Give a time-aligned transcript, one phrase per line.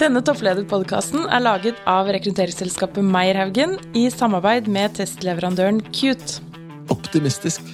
[0.00, 6.38] Denne topplederpodkasten er laget av rekrutteringsselskapet Meierhaugen i samarbeid med testleverandøren Cute.
[6.88, 7.66] Optimistisk.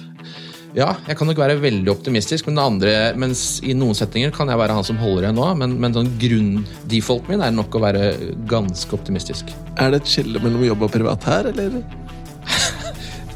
[0.75, 4.51] Ja, jeg kan nok være veldig optimistisk, men det andre, mens i noen settinger kan
[4.51, 5.47] jeg være han som holder igjen nå.
[5.61, 8.03] Men, men sånn grunndefaulten min er nok å være
[8.51, 9.55] ganske optimistisk.
[9.79, 11.79] Er det et skille mellom jobb og privat her, eller?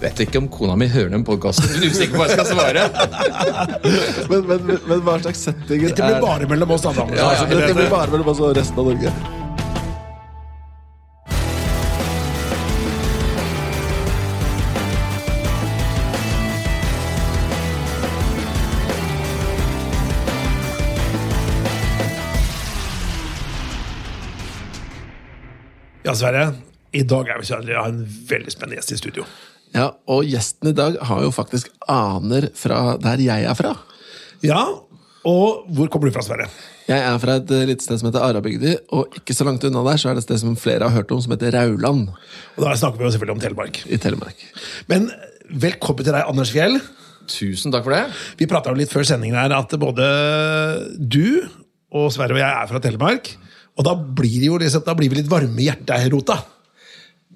[0.01, 1.67] Vet ikke om kona mi hører den podkasten.
[1.75, 2.85] Hun er usikker på hva jeg skal svare.
[4.31, 5.83] Men, men, men, men hva slags setting?
[5.85, 7.05] Dette blir bare mellom oss, da.
[7.13, 9.13] ja, ja, Dette blir bare mellom oss og resten av Norge.
[26.01, 26.49] Ja, Sverre.
[26.91, 29.29] I dag er vi så heldige å ha en veldig spennende gjest i studio.
[29.75, 33.75] Ja, Og gjesten i dag har jo faktisk aner fra der jeg er fra.
[34.43, 34.61] Ja,
[35.27, 36.47] og hvor kommer du fra, Sverre?
[36.89, 39.83] Jeg er fra et eh, lite sted som heter Arabygdi, og ikke så langt unna
[39.85, 42.63] der så er det et sted som flere har hørt om, som heter Rauland Og
[42.65, 43.79] Da snakker vi jo selvfølgelig om Telemark.
[43.85, 44.41] i Telemark.
[44.89, 45.11] Men
[45.47, 46.79] velkommen til deg, Anders Fjell.
[47.31, 48.03] Tusen takk for det.
[48.41, 50.07] Vi prata litt før sendingen her at både
[50.97, 51.45] du
[51.93, 53.29] og Sverre og jeg er fra Telemark.
[53.77, 56.41] Og da blir, jo liksom, da blir vi litt varme i hjertet rota.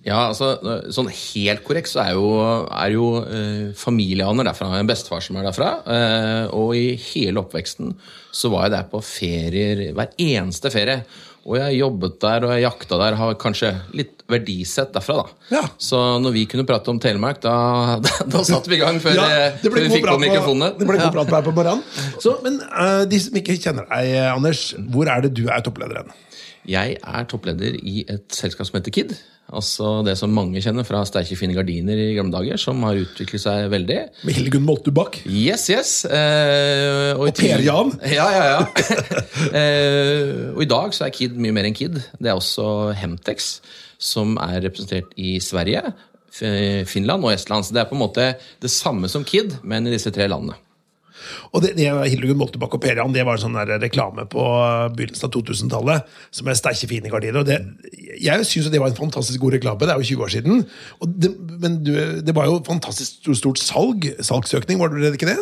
[0.05, 0.51] Ja, altså,
[0.93, 2.25] sånn Helt korrekt så er jo,
[2.69, 4.69] er jo eh, familieaner derfra.
[4.77, 5.71] En bestefar som er derfra.
[5.81, 7.95] Eh, og i hele oppveksten
[8.35, 11.01] så var jeg der på ferier hver eneste ferie.
[11.45, 15.19] Og jeg jobbet der og jeg jakta der, har kanskje litt verdisett derfra.
[15.21, 15.57] da.
[15.59, 15.63] Ja.
[15.77, 17.55] Så når vi kunne prate om Telemark, da,
[18.05, 20.71] da, da satte vi i gang før, Ja, eh, før vi fikk på mikrofonene.
[20.79, 21.85] Det ble god prat på her på morgenen.
[22.21, 25.65] Så, men uh, de som ikke kjenner deg, eh, Anders, hvor er det du er
[25.65, 26.13] toppleder hen?
[26.69, 29.15] Jeg er toppleder i et selskap som heter KID.
[29.55, 33.43] Altså det som mange kjenner fra Sterke fine gardiner i gamle dager, som har utviklet
[33.43, 33.99] seg veldig.
[34.25, 35.19] Med Hildegunn Moltubakk.
[35.29, 35.91] Yes, yes.
[36.09, 37.93] Eh, Og og Per Jan.
[38.17, 38.89] Ja, ja, ja.
[39.61, 42.01] eh, og i dag så er KID mye mer enn KID.
[42.17, 43.59] Det er også Hemtex,
[44.01, 45.93] som er representert i Sverige,
[46.89, 47.63] Finland og Estland.
[47.63, 48.31] Så det er på en måte
[48.65, 50.57] det samme som KID, men i disse tre landene.
[51.51, 54.43] Og det, det Hildegunn Moltebakk og Per det var sånn der reklame på
[54.95, 57.41] begynnelsen av 2000-tallet som er sterke, fine gardiner.
[57.41, 57.59] og det,
[58.21, 59.85] Jeg syns det var en fantastisk god reklame.
[59.85, 60.65] Det er jo 20 år siden.
[61.21, 61.31] Det,
[61.61, 64.09] men det var jo fantastisk stort salg.
[64.19, 65.39] Salgsøkning, var det ikke det?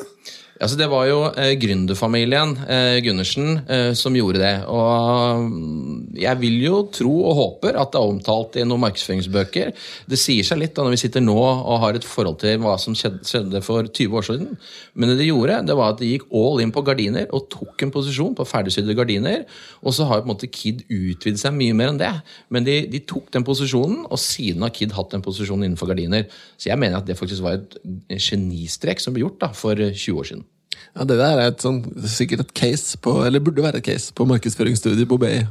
[0.64, 4.54] Altså, det var jo eh, gründerfamilien eh, Gundersen eh, som gjorde det.
[4.72, 9.74] Og mm, jeg vil jo tro og håper at det er omtalt i noen markedsføringsbøker.
[10.08, 12.78] Det sier seg litt da når vi sitter nå og har et forhold til hva
[12.80, 14.54] som skjedde, for 20 år siden.
[14.96, 17.84] Men det de gjorde, det var at de gikk all in på gardiner og tok
[17.84, 19.44] en posisjon på ferdigsydde gardiner.
[19.84, 22.14] Og så har jo på en måte Kid utvidet seg mye mer enn det.
[22.48, 26.30] Men de, de tok den posisjonen, og siden har Kid hatt den posisjonen innenfor gardiner.
[26.56, 27.78] Så jeg mener at det faktisk var et
[28.16, 30.50] genistrek som ble gjort da, for 20 år siden.
[30.94, 34.14] Ja, Det der er et sånn, sikkert et case på, eller burde være et case
[34.14, 35.42] på markedsføringsstudiet på BI.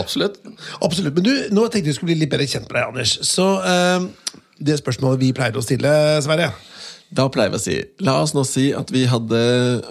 [0.00, 0.40] Absolutt.
[0.80, 1.14] Absolutt.
[1.18, 3.16] Men du, nå tenkte vi skulle bli litt bedre kjent med deg, Anders.
[3.28, 4.08] Så eh,
[4.60, 5.92] det spørsmålet vi pleier å stille,
[6.24, 6.50] Sverre
[7.16, 7.76] Da pleier vi å si
[8.06, 9.38] La oss nå si at vi hadde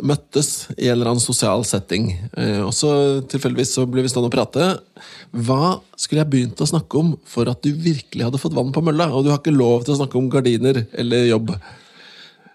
[0.07, 2.13] møttes i en eller annen sosial setting.
[2.37, 2.91] eh, Og så
[3.27, 4.69] tilfeldigvis så ble vi stående og prate.
[5.35, 8.83] Hva skulle jeg begynt å snakke om for at du virkelig hadde fått vann på
[8.85, 9.09] mølla?
[9.11, 11.51] Og du har ikke lov til å snakke om gardiner eller jobb.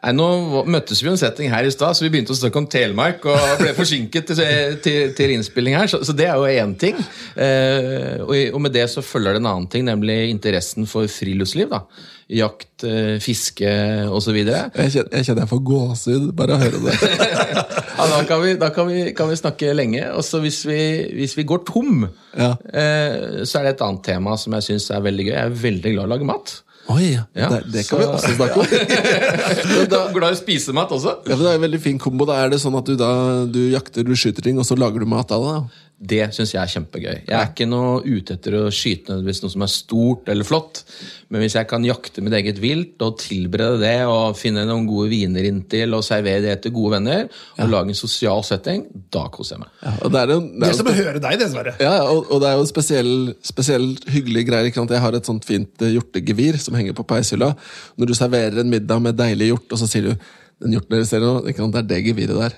[0.04, 2.60] Nei, Nå møttes vi i en setting her i stad, så vi begynte å snakke
[2.60, 4.42] om Telemark og ble forsinket til,
[4.84, 6.98] til, til innspilling her, så, så det er jo én ting.
[7.40, 11.70] Eh, og, og med det så følger det en annen ting, nemlig interessen for friluftsliv.
[11.72, 11.82] da.
[12.34, 13.68] Jakt, eh, fiske
[14.12, 14.36] osv.
[14.44, 16.94] Ja, Jeg kjenner jeg, kjenner jeg får gåsehud bare av å høre det.
[18.14, 20.04] da kan vi, da kan vi, kan vi snakke lenge.
[20.16, 20.80] Og så hvis, vi,
[21.20, 22.06] hvis vi går tom,
[22.36, 22.52] Ja.
[22.72, 25.34] eh, så er det et annet tema som jeg syns er veldig gøy.
[25.36, 26.54] Jeg er veldig glad i å lage mat.
[26.92, 28.66] Oi, Ja, det, det kan vi også snakke om.
[29.92, 31.14] Da, Glad i å spise mat også.
[31.24, 32.26] ja, men det er en veldig fin kombo.
[32.28, 33.08] Da er det sånn at du da
[33.48, 35.54] du jakter, du skyter ting, og så lager du mat av det.
[35.56, 35.83] da.
[35.94, 37.12] Det syns jeg er kjempegøy.
[37.22, 40.80] Jeg er ikke noe ute etter å skyte nødvendigvis noe som er stort eller flott,
[41.30, 45.06] men hvis jeg kan jakte mitt eget vilt og tilberede det og finne noen gode
[45.12, 48.84] viner inntil og servere det til gode venner og lage en sosial setting,
[49.14, 49.72] da koser jeg meg.
[49.86, 51.76] Ja, og det er jo, det er som å høre deg, dessverre.
[51.78, 53.14] Ja, ja, og, og det er jo spesiell,
[53.54, 54.68] spesielt hyggelige greier.
[54.68, 54.94] Ikke sant?
[54.98, 57.54] Jeg har et sånt fint eh, hjortegevir som henger på peishylla.
[57.96, 60.32] Når du serverer en middag med deilig hjort, og så sier du
[60.64, 61.76] den hjorten dere ser nå, ikke sant?
[61.76, 62.56] det er det geviret der.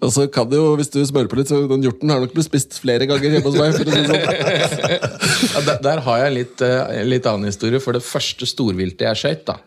[0.00, 2.32] Og så kan det jo, hvis du smører på litt, så den hjorten har nok
[2.32, 3.76] blitt spist flere ganger hjemme hos meg.
[3.76, 5.12] For å si sånn.
[5.56, 9.42] Ja, der, der har jeg litt, eh, litt annen historie, for det første storviltet jeg
[9.44, 9.58] da,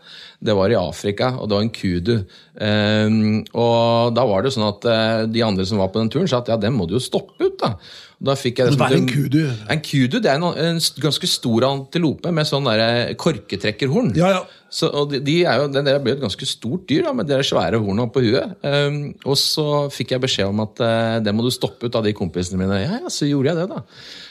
[0.41, 2.13] det var i Afrika, og det var en kudu.
[2.56, 3.17] Um,
[3.53, 6.39] og da var det sånn at eh, de andre som var på den turen, sa
[6.41, 7.75] at ja, den må du jo stoppe ut, da.
[8.19, 9.39] Da fikk jeg det Men som hva er en kudu?
[9.71, 14.12] En kudu det er en, en ganske stor antilope med sånn der korketrekkerhorn.
[14.17, 14.41] Ja, ja.
[14.69, 17.30] Så, og de, de er jo, den der ble et ganske stort dyr da, med
[17.30, 18.56] de svære hornene på huet.
[18.62, 22.06] Um, og så fikk jeg beskjed om at uh, det må du stoppe ut av
[22.06, 22.77] de kompisene mine.
[22.83, 23.81] Ja, ja, så gjorde jeg det, da.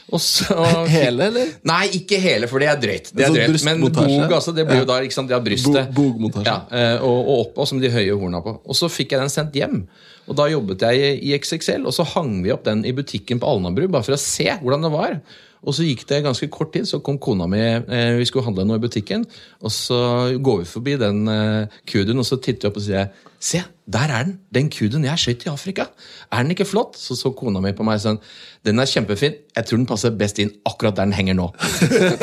[0.09, 0.55] Og så,
[0.95, 1.51] Hele, eller?
[1.69, 3.11] Nei, ikke hele, for det er drøyt.
[3.11, 3.65] Det er Sånn drøyt.
[3.67, 5.91] Men bog, altså, det blir jo da ikke sant, det er brystet.
[5.95, 6.23] Bog.
[6.47, 6.61] Ja,
[7.01, 8.55] og, og, og oppå, som de høye horna på.
[8.63, 9.83] Og så fikk jeg den sendt hjem.
[10.29, 13.41] Og da jobbet jeg i, i XXL, og så hang vi opp den i butikken
[13.41, 15.19] på Alnabru, bare for å se hvordan det var.
[15.67, 18.67] Og så gikk det ganske kort tid, så kom kona mi eh, Vi skulle handle
[18.67, 19.25] noe i butikken.
[19.63, 19.99] Og så
[20.39, 23.09] går vi forbi den eh, kuden, og så titter vi opp og sier
[23.39, 24.33] Se, der er den!
[24.51, 25.85] Den kuden jeg skjøt i Afrika.
[26.27, 26.97] Er den ikke flott?
[26.99, 28.17] Så så kona mi på meg sånn
[28.67, 29.37] Den er kjempefin.
[29.55, 31.45] Jeg tror den passer best inn akkurat der den henger nå.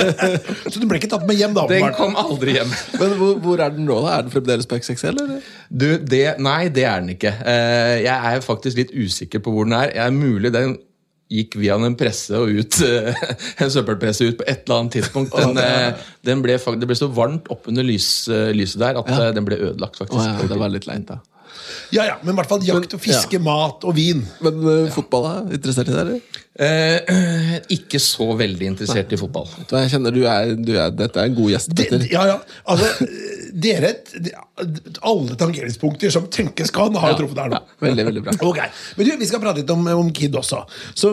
[0.72, 1.64] Så du ble ikke tatt med hjem, da?
[1.72, 2.74] Den kom aldri hjem.
[3.00, 4.18] Men hvor, hvor er den nå, da?
[4.18, 5.48] Er den fremdeles på XXL, eller?
[5.72, 7.32] Du, det, nei, det er den ikke.
[7.48, 9.94] Eh, jeg er faktisk litt usikker på hvor den er.
[9.96, 10.76] Jeg er mulig den
[11.32, 13.22] gikk via en presse og ut eh,
[13.62, 15.34] en søppelpresse ut på et eller annet tidspunkt.
[15.34, 19.32] Den, eh, den ble, det ble så varmt oppunder lys, eh, lyset der at ja.
[19.34, 20.20] den ble ødelagt, faktisk.
[20.20, 21.22] Oh, ja, det var litt leint, da.
[21.94, 24.22] Ja, ja, men i hvert fall jakt og fiske, mat og vin.
[24.44, 25.56] Men uh, fotball, da?
[25.56, 26.02] Interessert i det?
[26.02, 26.42] eller?
[26.56, 29.48] Eh, ikke så veldig interessert i fotball.
[29.54, 31.88] Vet du hva, Jeg kjenner du er, du er Dette er en god gjest, Det,
[32.12, 33.08] ja, ja, altså,
[33.52, 33.92] dere
[35.06, 37.60] Alle tangeringspunkter som tenkes kan, har jo truffet her nå.
[37.60, 38.34] Ja, Veldig, veldig bra.
[38.46, 38.60] Ok,
[38.96, 40.62] men du, Vi skal prate litt om, om Kid også.
[40.96, 41.12] Så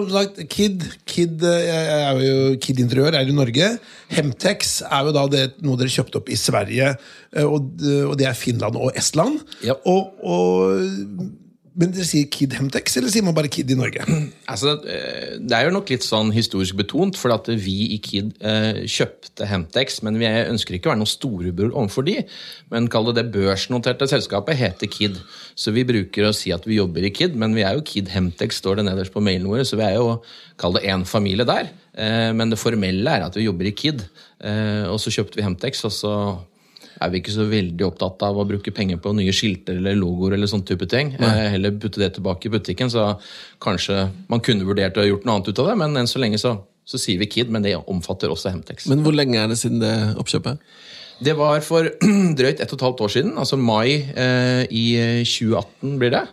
[0.52, 1.70] Kid, Kid eh,
[2.10, 3.70] er jo Kid Interiør er i Norge.
[4.14, 6.96] Hemtex er jo da det, noe dere kjøpte opp i Sverige,
[7.36, 7.72] eh, og,
[8.08, 9.42] og det er Finland og Estland.
[9.66, 9.78] Ja.
[9.90, 11.32] Og, og,
[11.74, 14.06] men dere sier Kid Hemtex, eller sier man bare Kid i Norge?
[14.54, 18.36] Altså, eh, det er jo nok litt sånn historisk betont, for at vi i Kid
[18.46, 22.20] eh, kjøpte Hemtex, men vi ønsker ikke å være noen storebror overfor de,
[22.74, 25.18] men kall det det børsnoterte selskapet heter Kid.
[25.58, 28.12] Så vi bruker å si at vi jobber i Kid, men vi er jo Kid
[28.14, 30.20] Hemtex, står det nederst på mailen vår, så vi er jo,
[30.62, 31.74] kall det en familie der.
[31.98, 34.06] Eh, men det formelle er at vi jobber i Kid,
[34.46, 36.16] eh, og så kjøpte vi Hemtex, og så
[37.04, 40.38] er vi ikke så veldig opptatt av å bruke penger på nye skilter eller logoer
[40.38, 41.14] eller sånn type ting.
[41.20, 41.32] Nei.
[41.54, 43.10] heller putte det tilbake i butikken, så
[43.64, 46.40] kanskje man kunne vurdert å gjort noe annet ut av det, men enn så lenge
[46.42, 46.56] så,
[46.88, 48.88] så sier vi Kid, men det omfatter også Hemtex.
[48.92, 50.64] Men hvor lenge er det siden det oppkjøpet?
[51.24, 51.88] Det var for
[52.40, 54.86] drøyt ett og et halvt år siden, altså mai eh, i
[55.24, 56.24] 2018 blir det.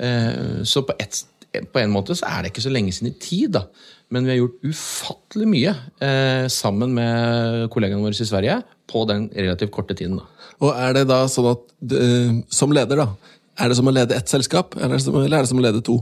[0.00, 3.18] Eh, så på, ett- på en måte så er det ikke så lenge siden i
[3.18, 3.64] tid, da.
[4.10, 8.60] Men vi har gjort ufattelig mye eh, sammen med kollegaene våre i Sverige
[8.90, 10.18] på den relativt korte tiden.
[10.18, 10.54] da.
[10.60, 14.16] Og er det da sånn at eh, som leder, da Er det som å lede
[14.16, 15.98] ett selskap, eller er det som, eller er det som å lede to?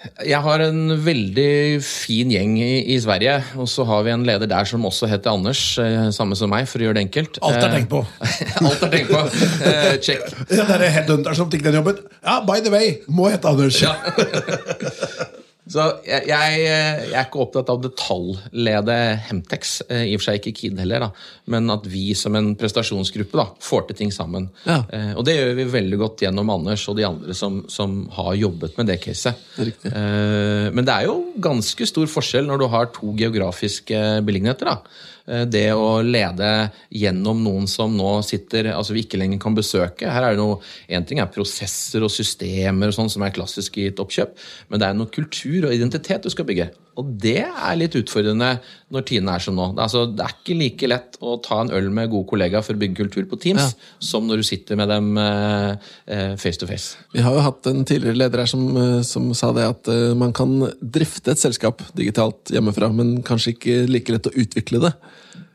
[0.00, 4.48] Jeg har en veldig fin gjeng i, i Sverige, og så har vi en leder
[4.48, 7.40] der som også heter Anders, eh, samme som meg, for å gjøre det enkelt.
[7.44, 8.00] Alt er tenkt på.
[8.24, 9.20] Eh, Alt er tenkt på.
[9.68, 10.24] Eh, check.
[10.48, 12.00] Ja, det er headhunter som fikk den jobben.
[12.24, 13.82] Ja, by the way, må hete Anders.
[13.84, 13.92] Ja.
[15.68, 18.96] Så jeg, jeg, jeg er ikke opptatt av å detaljlede
[19.28, 21.10] Hemtex, eh, i og for seg ikke Kid heller, da,
[21.52, 24.48] men at vi som en prestasjonsgruppe da, får til ting sammen.
[24.64, 24.80] Ja.
[24.88, 28.32] Eh, og det gjør vi veldig godt gjennom Anders og de andre som, som har
[28.40, 29.46] jobbet med det caset.
[29.56, 34.70] Det Eh, men det er jo ganske stor forskjell når du har to geografiske beliggenheter.
[34.72, 35.06] da.
[35.30, 40.10] Eh, Det å lede gjennom noen som nå sitter altså vi ikke lenger kan besøke.
[40.10, 43.78] Her er det noe, En ting er prosesser og systemer og sånn som er klassisk
[43.78, 44.34] i et oppkjøp,
[44.68, 46.70] men det er noe kultur og identitet du skal bygge.
[46.98, 48.48] Og det er litt utfordrende
[48.90, 49.68] når tidene er som nå.
[49.72, 52.64] Det er, altså, det er ikke like lett å ta en øl med gode kollegaer
[52.66, 56.60] for å bygge kultur på Teams, som når du sitter med dem eh, eh, face
[56.60, 56.98] to face.
[57.14, 60.10] Vi har jo hatt en tidligere leder her som, eh, som sa det at eh,
[60.18, 64.94] man kan drifte et selskap digitalt hjemmefra, men kanskje ikke like lett å utvikle det.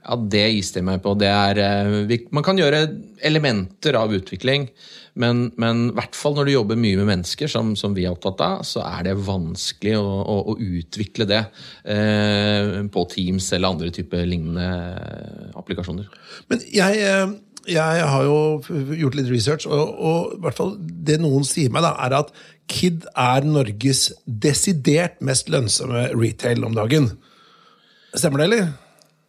[0.05, 1.15] Ja, det gister jeg meg på.
[1.17, 2.83] Det er, eh, man kan gjøre
[3.25, 4.67] elementer av utvikling,
[5.17, 8.13] men, men i hvert fall når du jobber mye med mennesker, som, som vi er
[8.13, 11.41] opptatt av, så er det vanskelig å, å, å utvikle det
[11.89, 14.69] eh, på Teams eller andre typer lignende
[15.57, 16.11] applikasjoner.
[16.53, 17.33] Men jeg, eh,
[17.73, 18.39] jeg har jo
[19.01, 22.33] gjort litt research, og, og i hvert fall det noen sier meg, da, er at
[22.69, 27.15] Kid er Norges desidert mest lønnsomme retail om dagen.
[28.13, 28.73] Stemmer det, eller?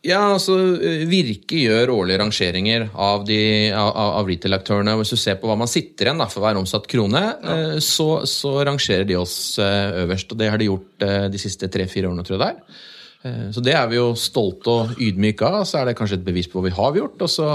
[0.06, 3.38] Ja, altså eh, Virke gjør årlige rangeringer av, de,
[3.74, 4.94] av, av retail-aktørene.
[5.00, 7.56] Hvis du ser på hva man sitter igjen da, for hver omsatt krone, ja.
[7.82, 10.30] så, så rangerer de oss eh, øverst.
[10.30, 12.84] og Det har de gjort eh, de siste tre-fire årene, tror jeg det er.
[13.26, 15.64] Eh, Så det er vi jo stolte og ydmyke av.
[15.66, 17.26] Så er det kanskje et bevis på hva vi har gjort.
[17.26, 17.48] Og så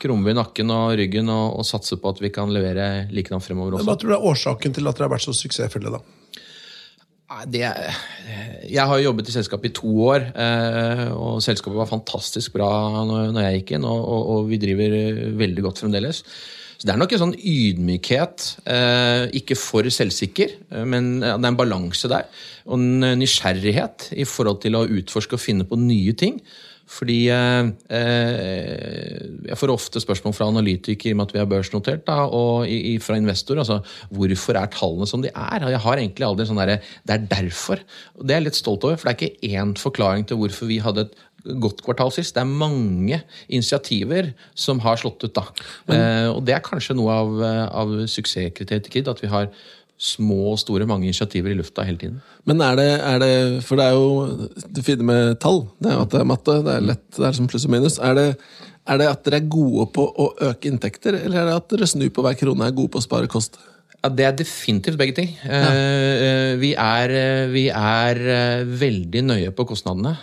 [0.00, 3.76] krummer vi nakken og ryggen og, og satser på at vi kan levere likedan fremover
[3.76, 3.90] også.
[3.90, 5.92] Hva tror du er årsaken til at dere har vært så suksessfulle?
[5.92, 6.00] da?
[7.46, 7.62] Det,
[8.66, 12.70] jeg har jobbet i selskapet i to år, eh, og selskapet var fantastisk bra
[13.06, 14.96] når, jeg gikk inn, og, og, vi driver
[15.38, 16.24] veldig godt fremdeles.
[16.74, 21.46] Så det er nok en sånn ydmykhet, eh, ikke for selvsikker, eh, men det er
[21.52, 22.26] en balanse der.
[22.66, 26.42] Og en nysgjerrighet i forhold til å utforske og finne på nye ting.
[26.90, 27.70] Fordi eh,
[29.50, 32.68] jeg får ofte spørsmål fra analytikere i og med at vi er børsnotert, da, og
[32.70, 33.58] i, i, fra investor.
[33.58, 33.80] altså
[34.14, 35.66] Hvorfor er tallene som de er?
[35.74, 37.82] Jeg har egentlig aldri sånn derre Det er derfor.
[38.18, 40.70] Og det er jeg litt stolt over, for det er ikke én forklaring til hvorfor
[40.70, 41.18] vi hadde et
[41.60, 42.36] godt kvartal sist.
[42.36, 45.34] Det er mange initiativer som har slått ut.
[45.34, 45.46] da.
[45.88, 47.42] Men, eh, og det er kanskje noe av,
[47.82, 49.50] av suksesskriteriet til KID, at vi har
[50.00, 52.20] små og store, mange initiativer i lufta hele tiden.
[52.48, 55.98] Men er det, er det For det er jo det fine med tall, det er
[55.98, 56.56] jo at det er matte.
[56.64, 57.98] Det er lett, det er som pluss og minus.
[57.98, 58.28] Er det,
[58.88, 61.88] er det at dere er gode på å øke inntekter, eller er det at dere
[61.90, 63.58] snur på hver krone er gode på å spare kost?
[64.00, 65.28] Ja, Det er definitivt begge ting.
[65.44, 65.60] Ja.
[65.76, 70.14] Eh, vi, er, eh, vi, er, eh, veldig nøye på kostnadene.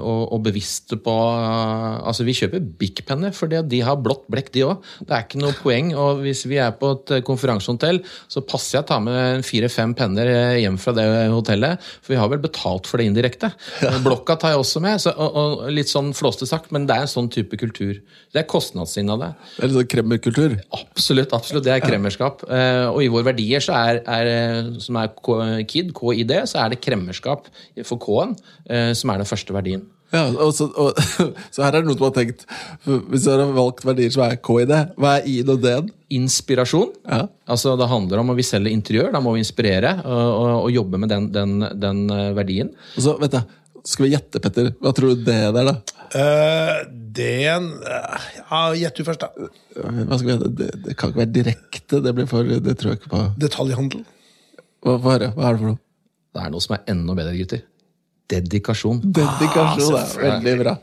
[0.00, 4.64] Og, og bevisste på Altså, vi kjøper Big Penner, fordi de har blått blekk, de
[4.64, 4.88] òg.
[5.04, 5.92] Det er ikke noe poeng.
[5.92, 8.00] Og hvis vi er på et konferansehotell,
[8.32, 11.82] så passer jeg å ta med fire-fem penner hjem fra det hotellet.
[12.00, 13.52] For vi har vel betalt for det indirekte.
[13.84, 13.92] Ja.
[14.02, 15.02] Blokka tar jeg også med.
[15.02, 18.00] Så, og, og, litt sånn flåste sagt, men det er en sånn type kultur.
[18.32, 19.30] Det er kostnadssiden av det.
[19.58, 20.58] Det er litt sånn kremmerkultur?
[20.80, 21.36] Absolutt.
[21.36, 22.46] absolutt, Det er kremmerskap.
[22.48, 25.12] Eh, og i våre verdier, så er, er, som er
[25.68, 27.48] KID, KID, så er det kremmerskap
[27.86, 28.36] for K-en
[28.70, 29.84] eh, som er den første verdien.
[30.12, 30.98] Ja, og så, og,
[31.54, 32.42] så, her er det noen som har tenkt
[32.84, 35.88] Hvis dere har valgt verdier som er KID, hva er I-en og D-en?
[36.12, 36.90] Inspirasjon.
[37.08, 37.22] Ja.
[37.48, 39.08] Altså Det handler om at vi selger interiør.
[39.14, 42.68] Da må vi inspirere og, og, og jobbe med den, den, den, eh, verdien.
[42.92, 43.40] Og så, vet du,
[43.82, 44.70] Skal vi gjette, Petter?
[44.82, 45.74] Hva tror du det er, da?
[46.12, 46.82] Uh,
[47.16, 49.48] D-en uh, Ja, gjett du først, da.
[49.74, 50.50] Hva skal vi gjette?
[50.60, 52.02] Det, det, kan ikke være direkte.
[52.04, 53.22] Det blir for, det tror jeg ikke på.
[53.42, 54.04] Detaljhandel.
[54.82, 55.30] Hva, hva, er det?
[55.34, 55.82] hva er det for noe?
[56.32, 57.64] Det er noe som er enda bedre, gutter.
[58.32, 59.00] Dedikasjon.
[59.04, 60.74] Dedikasjon ah, er veldig bra.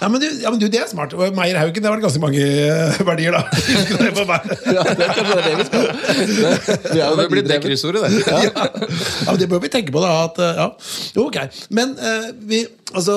[0.00, 1.14] Ja, men, du, ja, men du, det er smart.
[1.36, 3.44] Meyer Haugen, det var ganske mange eh, verdier, da.
[4.76, 5.86] ja, det er kanskje det vi skal.
[5.86, 8.24] Det, vi det blir det kryssordet, det.
[8.26, 8.42] Ja.
[8.48, 9.30] ja.
[9.30, 10.12] men det bør vi tenke på, da.
[10.26, 10.68] At, ja.
[11.16, 11.64] Jo, ok.
[11.76, 13.14] Men uh, vi Altså,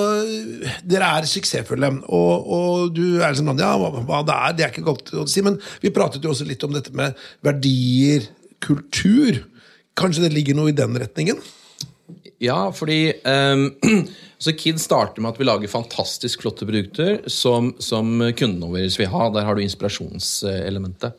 [0.86, 4.70] dere er suksessfulle, og, og du er liksom Ja, hva, hva det er, det er
[4.70, 8.27] ikke godt å si, men vi pratet jo også litt om dette med verdier,
[8.62, 9.42] kultur.
[9.98, 11.42] Kanskje det ligger noe i den retningen?
[12.43, 13.69] Ja, fordi um,
[14.43, 19.12] så Kid starter med at vi lager fantastisk flotte produkter som, som kundene våre vil
[19.13, 19.29] ha.
[19.31, 21.15] Der har du inspirasjonselementet.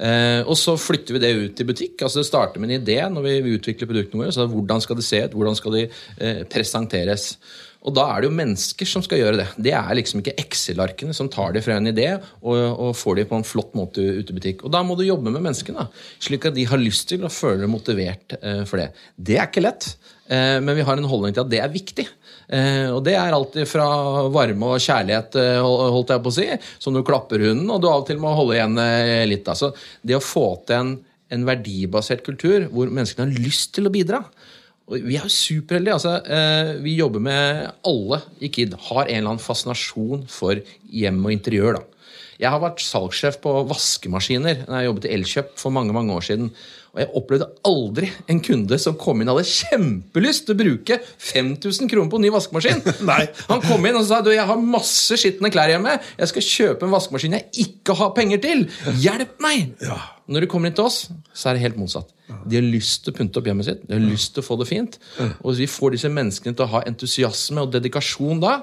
[0.00, 1.98] Uh, og så flytter vi det ut i butikk.
[2.00, 4.32] altså Det starter med en idé når vi utvikler produktene våre.
[4.32, 5.36] så Hvordan skal det se ut?
[5.36, 7.34] Hvordan skal de uh, presenteres?
[7.82, 9.46] Og da er det jo mennesker som skal gjøre det.
[9.66, 13.28] Det er liksom ikke Excel-arkene som tar det fra en idé og, og, får det
[13.30, 14.62] på en flott måte ut i butikk.
[14.62, 15.88] Og da må du jobbe med menneskene,
[16.22, 18.92] slik at de har lyst til å føle motivert uh, for det.
[19.18, 19.90] Det er ikke lett.
[20.32, 22.06] Eh, men vi har en holdning til at det er viktig.
[22.52, 23.86] Eh, og det er alltid fra
[24.32, 26.48] varme og kjærlighet, eh, holdt jeg på å si,
[26.82, 28.78] som du klapper hunden, og du av og til må holde igjen
[29.28, 29.48] litt.
[29.48, 29.72] Altså,
[30.02, 30.94] det å få til en,
[31.32, 34.22] en verdibasert kultur hvor menneskene har lyst til å bidra.
[34.92, 35.94] Vi er jo superheldige.
[35.96, 38.76] Altså, vi jobber med alle i KID.
[38.90, 40.60] Har en eller annen fascinasjon for
[40.92, 41.78] hjem og interiør.
[41.78, 42.02] da.
[42.42, 46.24] Jeg har vært salgssjef på vaskemaskiner da jeg jobbet i Elkjøp for mange mange år
[46.26, 46.48] siden.
[46.92, 50.98] Og jeg opplevde aldri en kunde som kom inn og hadde kjempelyst til å bruke
[51.24, 52.82] 5000 kroner på en ny vaskemaskin.
[53.10, 53.22] Nei.
[53.48, 55.94] Han kom inn og sa du, jeg har masse skitne klær hjemme.
[56.20, 58.66] Jeg skal kjøpe en vaskemaskin jeg ikke har penger til.
[59.00, 59.72] Hjelp meg!
[59.80, 59.96] Ja.
[60.32, 62.12] Når de kommer inn til oss, så er det helt motsatt.
[62.48, 63.82] De har lyst til å pynte opp hjemmet sitt.
[63.88, 65.00] De har lyst til å få det fint.
[65.40, 68.58] Og vi får disse menneskene til å ha entusiasme og dedikasjon da.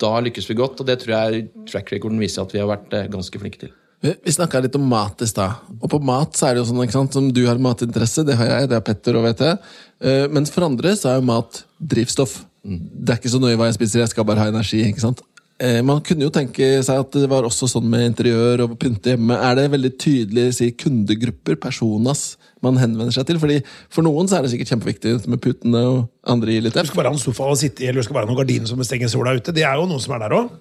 [0.00, 2.92] Da lykkes vi godt, og det tror jeg track recorden viser at vi har vært
[2.96, 3.70] eh, ganske flinke til.
[4.00, 5.62] Vi snakka litt om mat i stad.
[5.80, 8.36] Og på mat så er det jo sånn, ikke sant, som du har matinteresse, det
[8.38, 9.56] har jeg, det har Petter og vet jeg.
[10.04, 12.42] Uh, mens for andre så er jo mat drivstoff.
[12.66, 12.82] Mm.
[12.82, 14.82] Det er ikke så nøye hva jeg spiser, jeg skal bare ha energi.
[14.84, 15.24] ikke sant?
[15.56, 19.14] Uh, man kunne jo tenke seg at det var også sånn med interiør og pynte
[19.14, 19.38] hjemme.
[19.40, 22.34] Er det veldig tydelig si, kundegrupper, personas,
[22.64, 23.40] man henvender seg til?
[23.40, 26.84] Fordi For noen så er det sikkert kjempeviktig med putene og andre gir litt Du
[26.84, 28.68] skal bare ha en sofa å sitte i, eller du skal bare ha noen gardiner
[28.68, 29.56] som stenger sola ute.
[29.56, 30.52] Det er jo noen som er der òg.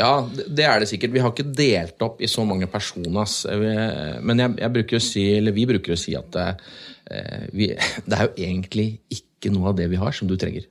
[0.00, 1.12] Ja, det er det sikkert.
[1.12, 3.42] Vi har ikke delt opp i så mange personas.
[3.50, 6.48] Men jeg, jeg bruker si, eller vi bruker å si at det,
[7.12, 7.70] eh, vi,
[8.08, 10.66] det er jo egentlig ikke noe av det vi har, som du trenger.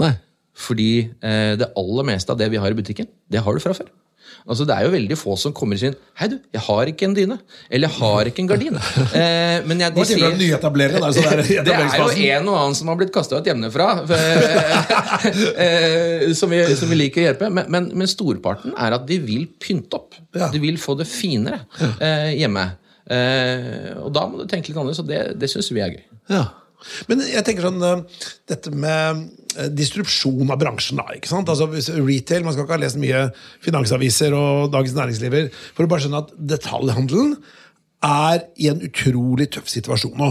[0.00, 0.14] Nei.
[0.54, 3.74] Fordi eh, det aller meste av det vi har i butikken, det har du fra
[3.76, 3.88] før.
[4.44, 7.06] Altså, Det er jo veldig få som kommer og sier 'Hei, du, jeg har ikke
[7.08, 7.38] en dyne'.
[7.70, 8.78] Eller 'jeg har ikke en gardin'.
[9.14, 12.88] Eh, men jeg, de sier, nyetablerere, der, det, det er jo en og annen som
[12.88, 13.88] har blitt kasta ut hjemmefra,
[15.64, 17.50] eh, som, vi, som, vi, liker å hjelpe.
[17.50, 20.18] Men, men, men, storparten er at de vil pynte opp.
[20.32, 21.64] De vil få det finere
[22.00, 22.68] eh, hjemme.
[23.04, 26.04] Eh, og da må du tenke litt annerledes, og det, det syns vi er gøy.
[26.32, 26.44] Ja.
[27.08, 28.02] Men jeg tenker sånn eh,
[28.50, 29.24] Dette med
[29.58, 31.00] eh, distribusjon av bransjen.
[31.00, 31.48] da, ikke sant?
[31.48, 33.26] Altså Retail, Man skal ikke ha lest mye
[33.64, 37.36] finansaviser og Dagens Næringsliver for å bare skjønne at detaljhandelen
[38.04, 40.30] er i en utrolig tøff situasjon nå.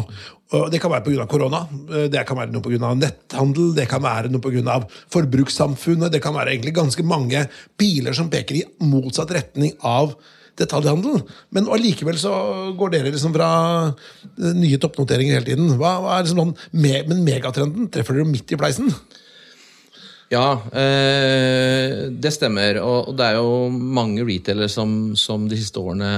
[0.69, 1.25] Det kan være pga.
[1.25, 2.93] korona, eh, det kan være noe pga.
[2.93, 4.85] netthandel, det kan være noe pga.
[5.09, 6.11] forbrukssamfunnet.
[6.11, 10.15] Det kan være egentlig ganske mange biler som peker i motsatt retning av
[10.59, 11.23] detaljhandel.
[11.55, 12.33] Men allikevel så
[12.77, 13.49] går dere liksom fra
[13.89, 15.73] eh, nye toppnoteringer hele tiden.
[15.79, 18.93] Hva, hva er liksom noen, me- Men megatrenden, treffer dere midt i pleisen?
[20.33, 22.79] Ja, eh, det stemmer.
[22.81, 26.13] Og, det er jo mange retailere som, som de siste årene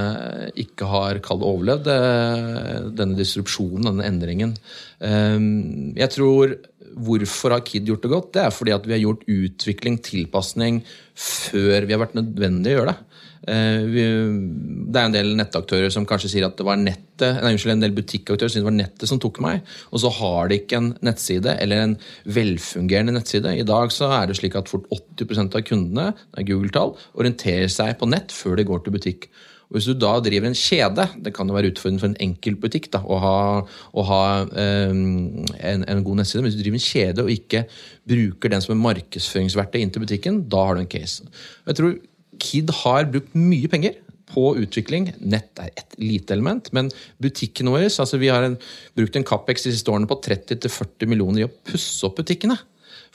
[0.56, 4.56] ikke har kalt overlevd eh, denne disrupsjonen, denne endringen.
[4.96, 6.54] Jeg tror
[6.96, 8.28] Hvorfor har Kid gjort det godt?
[8.32, 10.78] Det er fordi at vi har gjort utvikling, tilpasning,
[11.12, 13.05] før vi har vært nødvendig å gjøre det.
[13.46, 17.04] Eh, det er en del nettaktører som kanskje sier at det var nettet
[17.40, 19.62] nei, unnskyld, en del butikkaktører sier det var nettet som tok meg,
[19.94, 23.54] og så har de ikke en nettside eller en velfungerende nettside.
[23.54, 27.70] I dag så er det slik at fort 80% av kundene det er Google-tall, orienterer
[27.72, 29.30] seg på nett før de går til butikk.
[29.66, 32.86] Og Hvis du da driver en kjede, det kan jo være utfordrende for en enkeltbutikk
[32.94, 36.86] da, å ha, å ha um, en, en god nettside, men hvis du driver en
[36.86, 37.64] kjede og ikke
[38.06, 41.26] bruker den som en markedsføringsverktøy inn til butikken, da har du en case.
[41.66, 41.96] Jeg tror
[42.42, 43.96] Kid har brukt mye penger
[44.30, 45.10] på utvikling.
[45.22, 46.90] Nett er et lite element, men
[47.22, 48.56] butikkene våre altså Vi har en,
[48.98, 52.58] brukt en Capex de siste årene på 30-40 millioner i å pusse opp butikkene.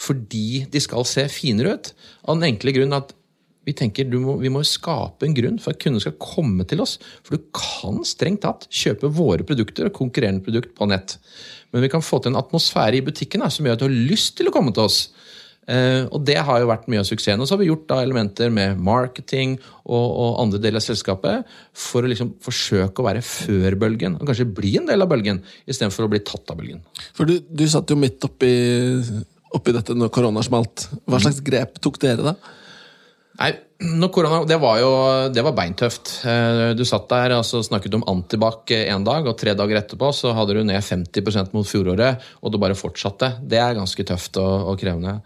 [0.02, 1.92] Fordi de skal se finere ut.
[2.26, 3.12] Av den enkle grunn at
[3.68, 6.96] vi tenker må, vi må skape en grunn for at kunden skal komme til oss.
[7.22, 11.20] For du kan strengt tatt kjøpe våre produkter og konkurrerende produkt på nett.
[11.72, 14.40] Men vi kan få til en atmosfære i butikken som gjør at du har lyst
[14.40, 15.04] til å komme til oss.
[15.70, 17.42] Eh, og det har jo vært mye av suksessen.
[17.42, 21.52] Og så har vi gjort da elementer med marketing og, og andre deler av selskapet
[21.78, 25.44] for å liksom forsøke å være før bølgen, og kanskje bli en del av bølgen,
[25.70, 26.82] istedenfor å bli tatt av bølgen.
[27.18, 28.52] For du, du satt jo midt oppi,
[29.54, 30.88] oppi dette når korona smalt.
[31.06, 32.36] Hva slags grep tok dere da?
[33.40, 33.52] Nei,
[34.12, 34.90] korona, Det var jo
[35.34, 36.26] det var beintøft.
[36.28, 40.12] Eh, Du satt der og altså, snakket om antibac en dag, og tre dager etterpå
[40.14, 43.38] så hadde du ned 50% mot fjoråret, og du bare fortsatte.
[43.48, 45.22] Det er ganske tøft og, og krevende.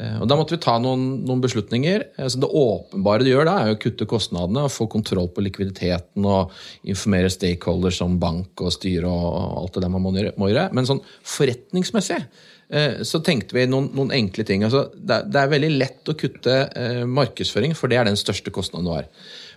[0.00, 2.04] Eh, Og Da måtte vi ta noen, noen beslutninger.
[2.16, 5.44] Eh, Så Det åpenbare du gjør da, er å kutte kostnadene og få kontroll på
[5.44, 6.54] likviditeten og
[6.84, 10.72] informere stakeholders som bank og styre og alt det der man må gjøre.
[10.72, 12.24] Men sånn forretningsmessig
[12.70, 14.64] eh, så tenkte vi noen, noen enkle ting.
[14.64, 18.86] Altså, det, det er veldig lett å kutte markedsføring, for det er den største kostnaden
[18.86, 19.06] du har.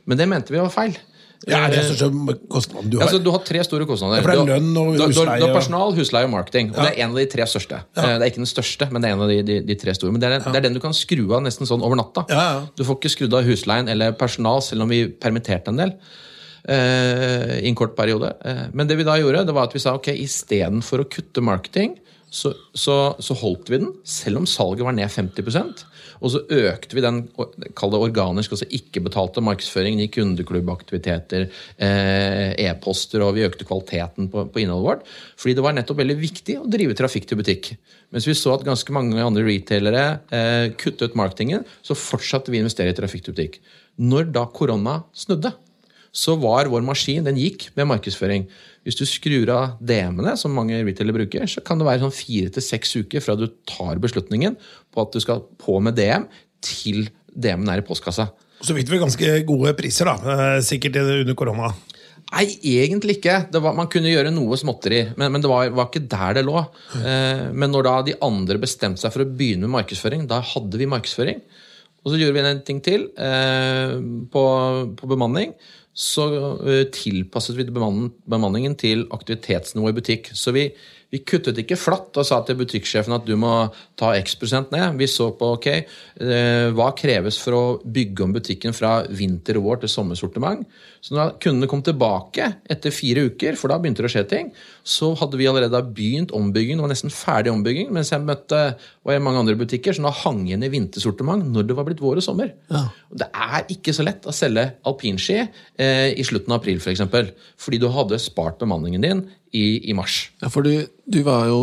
[0.06, 0.98] Men det mente vi var feil.
[1.48, 3.08] Ja, det er største kostnaden du har?
[3.08, 4.16] altså, du har tre store kostnader.
[4.16, 6.70] Ja, for det er lønn og har- Du har, du har personal, husleie og marketing.
[6.72, 6.84] Og Ja.
[6.90, 7.80] Det er en av de tre største.
[7.98, 8.02] Ja.
[8.02, 10.12] Det er ikke den største, men det er en av de, de, de tre store.
[10.12, 12.26] Men det er, det er den du kan skru av nesten sånn over natta.
[12.30, 12.62] Ja, ja.
[12.78, 15.94] Du får ikke skrudd av husleien eller personal, selv om vi permitterte en del.
[16.64, 18.30] Uh, I en kort periode.
[18.46, 21.44] Uh, Men det vi da gjorde, det var at vi sa ok, istedenfor å kutte
[21.44, 21.98] marketing,
[22.34, 25.84] så, så, så holdt vi den, selv om salget var ned 50
[26.18, 27.20] Og så økte vi den
[27.78, 31.46] kall det organisk, altså ikke-betalte markedsføringen i kundeklubbaktiviteter,
[31.78, 35.12] eh, e-poster, og vi økte kvaliteten på, på innholdet vårt.
[35.38, 37.76] Fordi det var nettopp veldig viktig å drive trafikk til butikk.
[38.14, 42.66] Mens vi så at ganske mange andre retailere eh, kuttet marketingen, så fortsatte vi å
[42.66, 43.62] investere i trafikk til butikk.
[44.02, 45.54] Når da korona snudde,
[46.14, 48.46] så var vår maskin den gikk med markedsføring.
[48.84, 52.52] Hvis du skrur av DM-ene, som mange retailer bruker, så kan det være sånn fire
[52.52, 54.58] til seks uker fra du tar beslutningen
[54.92, 56.28] på at du skal på med DM,
[56.64, 58.30] til DM-en er i postkassa.
[58.64, 60.36] Så fikk vi ganske gode priser, da.
[60.58, 61.72] eh, Sikkert under korona.
[62.34, 63.36] Nei, egentlig ikke.
[63.52, 66.46] Det var, man kunne gjøre noe småtteri, men, men det var, var ikke der det
[66.48, 66.64] lå.
[67.00, 70.80] Eh, men når da de andre bestemte seg for å begynne med markedsføring, da hadde
[70.82, 71.44] vi markedsføring.
[72.04, 73.94] Og så gjorde vi en ting til eh,
[74.34, 74.44] på,
[75.00, 75.54] på bemanning.
[75.94, 76.26] Så
[76.66, 80.32] eh, tilpasset vi bemanningen til aktivitetsnivå i butikk.
[80.34, 80.68] Så vi,
[81.14, 83.52] vi kuttet ikke flatt og sa til butikksjefen at du må
[84.00, 84.98] ta x prosent ned.
[84.98, 89.68] Vi så på ok, eh, hva kreves for å bygge om butikken fra vinter og
[89.68, 90.66] vår til sommersortiment.
[91.04, 94.50] Så da kundene kom tilbake etter fire uker, for da begynte det å skje ting,
[94.82, 96.80] så hadde vi allerede begynt ombygging.
[96.80, 98.64] Det var nesten ferdig ombygging, mens jeg møtte
[99.04, 102.02] var i mange andre butikker som da hang igjen i vintersortiment når det var blitt
[102.02, 102.56] vår og sommer.
[102.74, 102.88] Ja.
[103.14, 107.06] Det er ikke så lett å selge alpinski eh, i slutten av april, f.eks.
[107.14, 107.34] For
[107.68, 110.32] fordi du hadde spart bemanningen din i, i mars.
[110.42, 111.60] Ja, for du, du var jo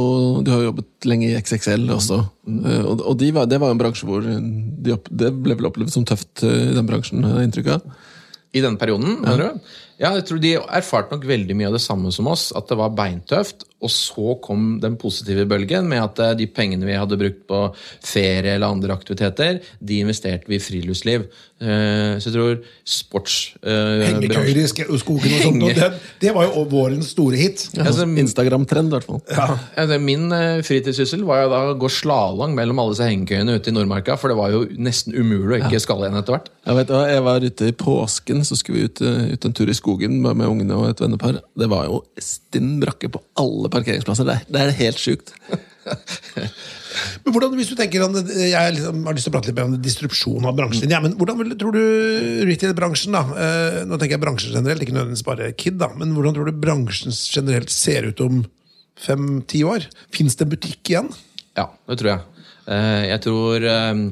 [0.46, 2.20] Du har jobbet lenge i XXL også.
[2.46, 2.62] Mm.
[2.87, 5.70] Og, og de var, det var jo en bransje hvor de opp, det ble vel
[5.70, 7.90] opplevd som tøft eh, i den bransjen, har jeg inntrykk av.
[8.50, 9.74] I denne perioden, mener du?
[10.00, 12.79] Ja, jeg tror De erfarte nok veldig mye av det samme som oss, at det
[12.81, 13.66] var beintøft.
[13.85, 17.61] Og så kom den positive bølgen med at eh, de pengene vi hadde brukt på
[17.76, 21.26] ferie eller andre aktiviteter, de investerte vi i friluftsliv.
[21.60, 23.34] Eh, Så jeg tror sports...
[23.60, 25.64] eh, Hengekøyer i sk- skogen og sånt.
[25.68, 25.88] Og det,
[26.22, 27.66] det var jo vårens store hit.
[27.76, 29.20] Altså, Instagram-trend, i hvert fall.
[29.76, 33.58] Ja, det- Min eh, fritidssyssel var jo da å gå slalåm mellom alle disse hengekøyene
[33.60, 36.48] ute i Nordmarka, for det var jo nesten umulig å ikke skalle igjen etter hvert.
[36.70, 39.68] Jeg vet jeg var ute i påsken, så skulle vi ut, eh, ut en tur
[39.68, 41.42] i skogen med, med ungene og et vennepar.
[41.60, 44.40] Det var jo stinn brakke på alle parkeringsplasser der.
[44.48, 45.34] Det er helt sjukt.
[47.24, 49.76] Men hvordan, hvis du tenker at Jeg liksom har lyst til å prate litt om
[49.85, 50.94] distrupsjon av bransjen din.
[50.94, 51.83] Ja, men hvordan vil, tror du
[52.48, 56.37] retail-bransjen, da eh, Nå tenker jeg bransjen generelt, ikke nødvendigvis bare Kid, da, men hvordan
[56.37, 58.42] tror du bransjen generelt ser ut om
[59.00, 59.87] fem-ti år?
[60.14, 61.12] Fins det butikk igjen?
[61.59, 62.44] Ja, det tror jeg.
[62.70, 64.03] Eh, Jeg tror eh, eh,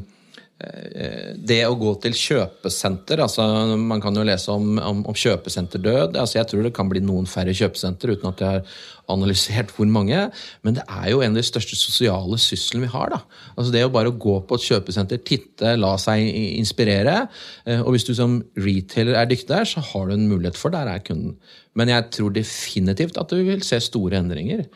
[0.59, 3.45] det å gå til kjøpesenter altså
[3.79, 6.17] Man kan jo lese om, om, om kjøpesenterdød.
[6.19, 8.81] Altså jeg tror det kan bli noen færre kjøpesenter, uten at jeg har
[9.15, 10.25] analysert hvor mange.
[10.67, 13.15] Men det er jo en av de største sosiale syslene vi har.
[13.15, 13.21] da.
[13.55, 17.29] Altså Det å bare gå på et kjøpesenter, titte, la seg inspirere.
[17.65, 20.75] eh, Og hvis du som retailer er dyktig der, så har du en mulighet for
[20.75, 21.39] der er kunden.
[21.79, 24.67] Men jeg tror definitivt at du vil se store endringer.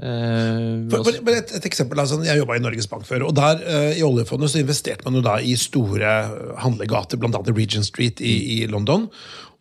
[0.00, 3.36] Eh, For, for, for et, et eksempel, altså, Jeg jobba i Norges Bank før, og
[3.36, 7.42] der eh, i oljefondet så investerte man jo da i store eh, handlegater, bl.a.
[7.52, 9.08] Regent Street i, i London.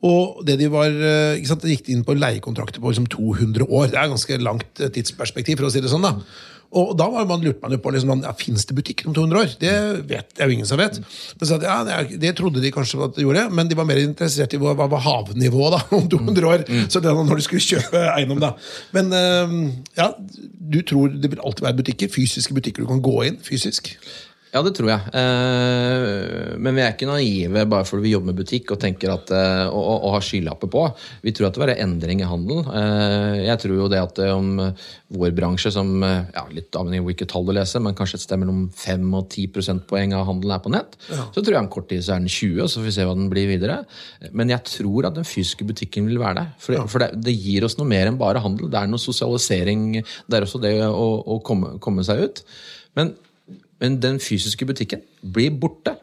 [0.08, 3.67] Og det de var, eh, ikke sant, De gikk inn på leiekontrakter på liksom 200
[3.67, 3.91] år.
[3.91, 5.60] Det er et ganske langt tidsperspektiv.
[5.60, 6.15] for å si det sånn da.
[6.71, 9.41] Og da var man, lurte man jo på liksom, ja, fins det butikker om 200
[9.41, 9.53] år.
[9.60, 9.73] Det
[10.07, 11.01] vet det er jo ingen som vet.
[11.39, 14.55] Men så, ja, det, trodde de kanskje at de gjorde, men de var mer interessert
[14.55, 16.65] i hva, var havnivået da, om 200 år.
[16.88, 18.39] Så det når de skulle kjøpe eiendom.
[18.41, 18.53] da.
[18.95, 19.55] Men eh,
[19.99, 20.12] ja,
[20.71, 23.93] du tror det vil alltid være butikker, fysiske butikker du kan gå inn fysisk?
[24.52, 25.12] Ja, det tror jeg.
[25.16, 29.68] Eh, men vi er ikke naive bare fordi vi jobber med butikk og at, eh,
[29.70, 30.82] og, og, har skylapper på.
[31.24, 32.68] Vi tror at det vil være endring i handelen.
[32.68, 34.60] Eh, jeg tror jo det at eh, om
[35.16, 38.42] vår bransje, som ja, litt avhengig av hvilket tall du leser, men kanskje et sted
[38.42, 41.90] mellom 5 og 10 prosentpoeng av handelen er på nett, så tror jeg om kort
[41.92, 43.80] tid så er den 20, og så får vi se hva den blir videre.
[44.36, 46.54] Men jeg tror at den fysiske butikken vil være der.
[46.64, 48.72] For, for det, det gir oss noe mer enn bare handel.
[48.72, 49.90] Det er noe sosialisering.
[50.28, 52.44] Det er også det å, å komme, komme seg ut.
[53.00, 53.16] Men
[53.82, 55.98] men den fysiske butikken blir borte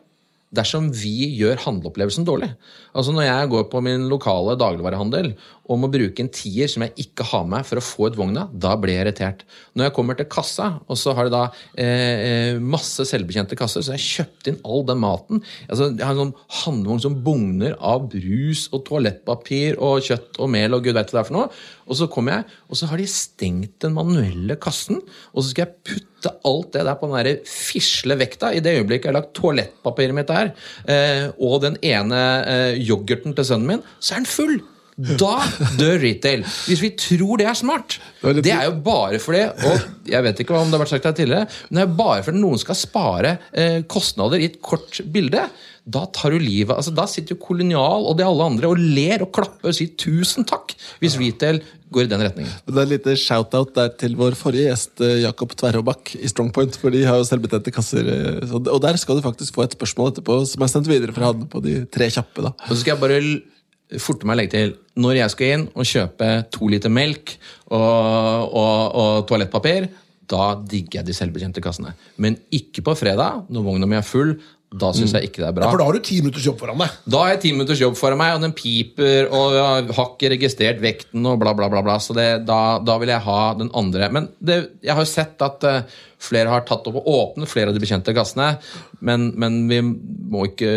[0.54, 2.50] dersom vi gjør handleopplevelsen dårlig.
[2.98, 5.30] Altså Når jeg går på min lokale dagligvarehandel
[5.68, 8.46] og må bruke en tier som jeg ikke har med for å få ut vogna,
[8.50, 9.44] da blir jeg irritert.
[9.76, 11.42] Når jeg kommer til kassa, og så har de da
[11.76, 15.42] eh, eh, masse selvbetjente kasser, så har jeg kjøpt inn all den maten.
[15.68, 20.52] Altså, jeg har en sånn handvogn som bugner av brus og toalettpapir og kjøtt og
[20.56, 21.50] mel og gud vet hva det er for noe.
[21.88, 25.02] Og så kommer jeg, og så har de stengt den manuelle kassen,
[25.34, 28.50] og så skal jeg putte alt det der på den der fisle vekta.
[28.56, 30.52] I det øyeblikket jeg har lagt toalettpapiret mitt der,
[30.88, 34.58] eh, og den ene eh, yoghurten til sønnen min, så er den full!
[34.98, 35.36] Da
[35.78, 36.42] dør retail.
[36.66, 38.00] Hvis vi tror det er smart.
[38.18, 41.14] Det er jo bare fordi Og jeg vet ikke om det har vært sagt her
[41.14, 45.44] tidligere, men det er bare fordi noen skal spare eh, kostnader i et kort bilde.
[45.88, 49.22] Da tar du livet altså Da sitter jo Kolonial og de alle andre og ler
[49.24, 51.62] og klapper og sier tusen takk hvis retail
[51.94, 52.52] går i den retningen.
[52.68, 56.76] Det er en liten shout-out der til vår forrige gjest, eh, Jakob Tverråbakk i Strongpoint.
[56.76, 58.04] For de har jo selvbetjente kasser.
[58.04, 61.30] eh, Og der skal du faktisk få et spørsmål etterpå som er sendt videre fra
[61.32, 62.44] han på de tre kjappe.
[62.44, 62.52] da.
[62.68, 66.28] Og så skal jeg bare forte meg legge til Når jeg skal inn og kjøpe
[66.52, 67.38] to liter melk
[67.70, 69.88] og, og, og toalettpapir,
[70.28, 71.94] da digger jeg de selvbetjente kassene.
[72.20, 74.34] Men ikke på fredag, når vogna mi er full.
[74.68, 75.64] Da syns jeg ikke det er bra.
[75.64, 76.96] Ja, for da har du ti minutters jobb foran deg.
[77.08, 80.32] Da har jeg ti minutters jobb foran meg, og den piper, og jeg har ikke
[80.34, 81.80] registrert vekten, og bla, bla, bla.
[81.86, 81.96] bla.
[82.04, 84.10] Så det, da, da vil jeg ha den andre.
[84.12, 87.70] Men det, jeg har jo sett at eh, flere har tatt opp og åpnet flere
[87.70, 88.56] av de bekjente kassene,
[89.04, 90.70] men, men vi må ikke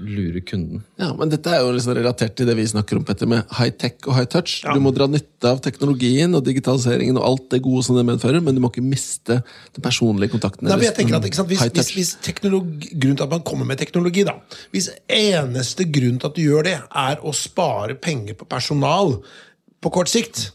[0.00, 0.82] lure kunden.
[1.00, 3.74] Ja, men Dette er jo liksom relatert til det vi snakker om Petter, med high
[3.76, 4.60] tech og high touch.
[4.64, 8.40] Du må dra nytte av teknologien og digitaliseringen og alt det gode som det medfører,
[8.44, 10.68] men du må ikke miste den personlige kontakten.
[10.68, 13.44] Nei, men jeg tenker at ikke sant, hvis, hvis, hvis teknologi, Grunnen til at man
[13.46, 14.36] kommer med teknologi, da
[14.72, 19.18] Hvis eneste grunn til at du gjør det, er å spare penger på personal
[19.80, 20.50] på kort sikt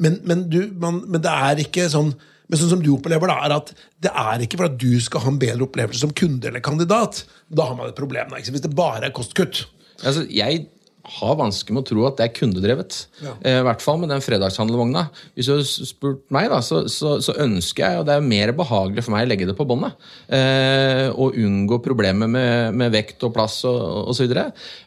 [0.00, 2.14] Men, men, du, man, men det er ikke sånn
[2.50, 3.70] men sånn som du opplever da, er at
[4.02, 7.22] Det er ikke for at du skal ha en bedre opplevelse som kunde eller kandidat.
[7.46, 8.32] Da har man et problem.
[8.32, 8.40] Da?
[8.42, 9.64] Hvis det bare er kostkutt.
[10.02, 10.66] Altså, jeg
[11.04, 12.96] har vanskelig med å tro at det er kundedrevet.
[13.24, 13.32] Ja.
[13.40, 15.06] Eh, I hvert fall med den fredagshandelvogna.
[15.34, 18.52] Hvis du har spurt meg, da, så, så, så ønsker jeg, og det er mer
[18.56, 19.96] behagelig for meg å legge det på båndet,
[20.36, 23.80] eh, og unngå problemer med, med vekt og plass og,
[24.12, 24.36] osv.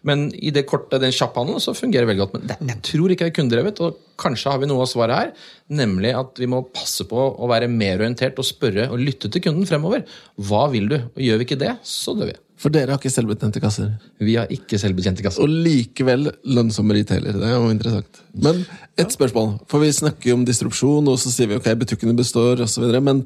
[0.07, 2.37] Men i det korte, den kjapphandelen så fungerer det veldig godt.
[2.37, 5.19] Men det, jeg tror ikke det er kundedrevet, og kanskje har vi noe av svaret
[5.19, 5.51] her.
[5.73, 9.43] Nemlig at vi må passe på å være mer orientert og spørre og lytte til
[9.47, 10.05] kunden fremover.
[10.37, 10.99] Hva vil du?
[11.01, 12.39] Og gjør vi ikke det, så dør vi.
[12.63, 13.89] For dere har ikke selvbetjente kasser.
[14.23, 15.43] Vi har ikke selvbetjente kasser.
[15.43, 17.35] Og likevel lønnsomme retailer.
[17.35, 18.21] Det er jo interessant.
[18.39, 18.61] Men
[18.95, 19.57] et spørsmål.
[19.67, 22.85] For vi snakker jo om distrupsjon, og så sier vi ok, butikkene består osv.
[23.03, 23.19] Men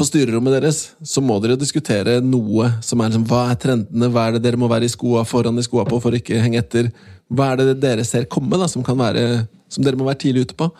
[0.00, 4.08] på styrerommet deres så må dere diskutere noe som er liksom Hva er trendene?
[4.14, 6.40] Hva er det dere må være i skoa foran i skoa på for å ikke
[6.40, 6.88] henge etter?
[7.28, 10.48] Hva er det dere ser komme, da, som, kan være, som dere må være tidlig
[10.48, 10.72] ute på?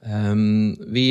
[0.00, 1.10] Um, vi,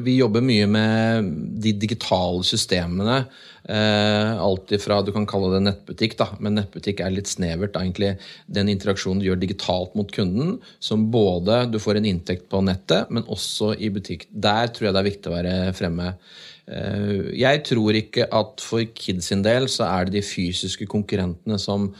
[0.00, 1.26] vi, jobber mye med
[1.60, 3.26] de digitale systemene.
[3.64, 7.78] Uh, alt ifra du kan kalle det nettbutikk, da, men nettbutikk er litt snevert.
[7.80, 12.60] Egentlig Den interaksjonen du gjør digitalt mot kunden, som både du får en inntekt på
[12.66, 14.26] nettet, men også i butikk.
[14.28, 16.10] Der tror jeg det er viktig å være fremme.
[16.64, 21.58] Eh, jeg tror ikke at for Kids sin del så er det de fysiske konkurrentene
[21.60, 21.90] som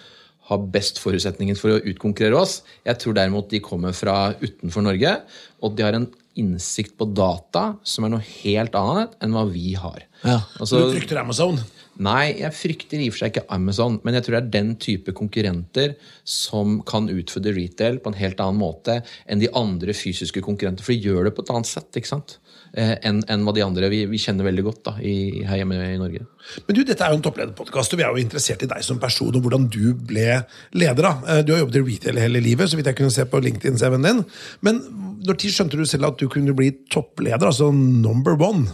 [0.48, 2.58] har best forutsetninger for å utkonkurrere oss.
[2.84, 5.16] Jeg tror derimot de kommer fra utenfor Norge,
[5.64, 9.72] og de har en innsikt på data som er noe helt annet enn hva vi
[9.78, 10.04] har.
[10.24, 10.40] Ja.
[10.58, 11.58] Altså, du frykter Amazon?
[12.02, 14.00] Nei, jeg frykter i og for seg ikke Amazon.
[14.02, 15.94] Men jeg tror det er den type konkurrenter
[16.26, 18.98] som kan utfordre retail på en helt annen måte
[19.30, 20.86] enn de andre fysiske konkurrenter.
[20.86, 21.92] For de gjør det på et annet sett.
[21.94, 22.38] ikke sant?
[22.74, 25.78] Eh, enn en hva de andre vi, vi, kjenner veldig godt da, i, her hjemme
[25.78, 26.24] i Norge.
[26.66, 28.98] Men du, Dette er jo en topplederpodkast, og vi er jo interessert i deg som
[28.98, 30.40] person og hvordan du ble
[30.74, 30.98] leder.
[31.04, 31.12] da.
[31.28, 34.08] Eh, du har jobbet i retail hele livet, så vidt jeg kunne se på LinkedIn-CV-en
[34.08, 34.24] din.
[34.66, 34.82] Men
[35.24, 38.66] når tid skjønte du selv at du kunne bli toppleder, altså number one?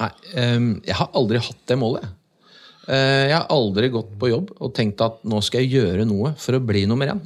[0.00, 2.06] Um, jeg har aldri hatt det målet.
[2.88, 6.34] Uh, jeg har aldri gått på jobb og tenkt at nå skal jeg gjøre noe
[6.40, 7.22] for å bli nummer én.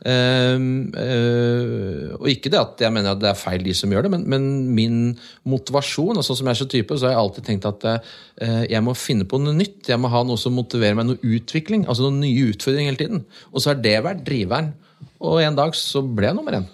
[0.00, 0.56] Uh,
[0.96, 4.12] uh, og ikke det at jeg mener at det er feil de som gjør det,
[4.14, 4.98] men, men min
[5.44, 8.62] motivasjon og sånn som jeg er så type, så har jeg alltid tenkt at uh,
[8.64, 9.92] jeg må finne på noe nytt.
[9.92, 11.84] Jeg må ha noe som motiverer meg, noe utvikling.
[11.86, 13.24] Altså noen nye utfordringer hele tiden.
[13.52, 14.72] Og så har det vært driveren.
[15.20, 16.68] Og en dag så ble jeg nummer én.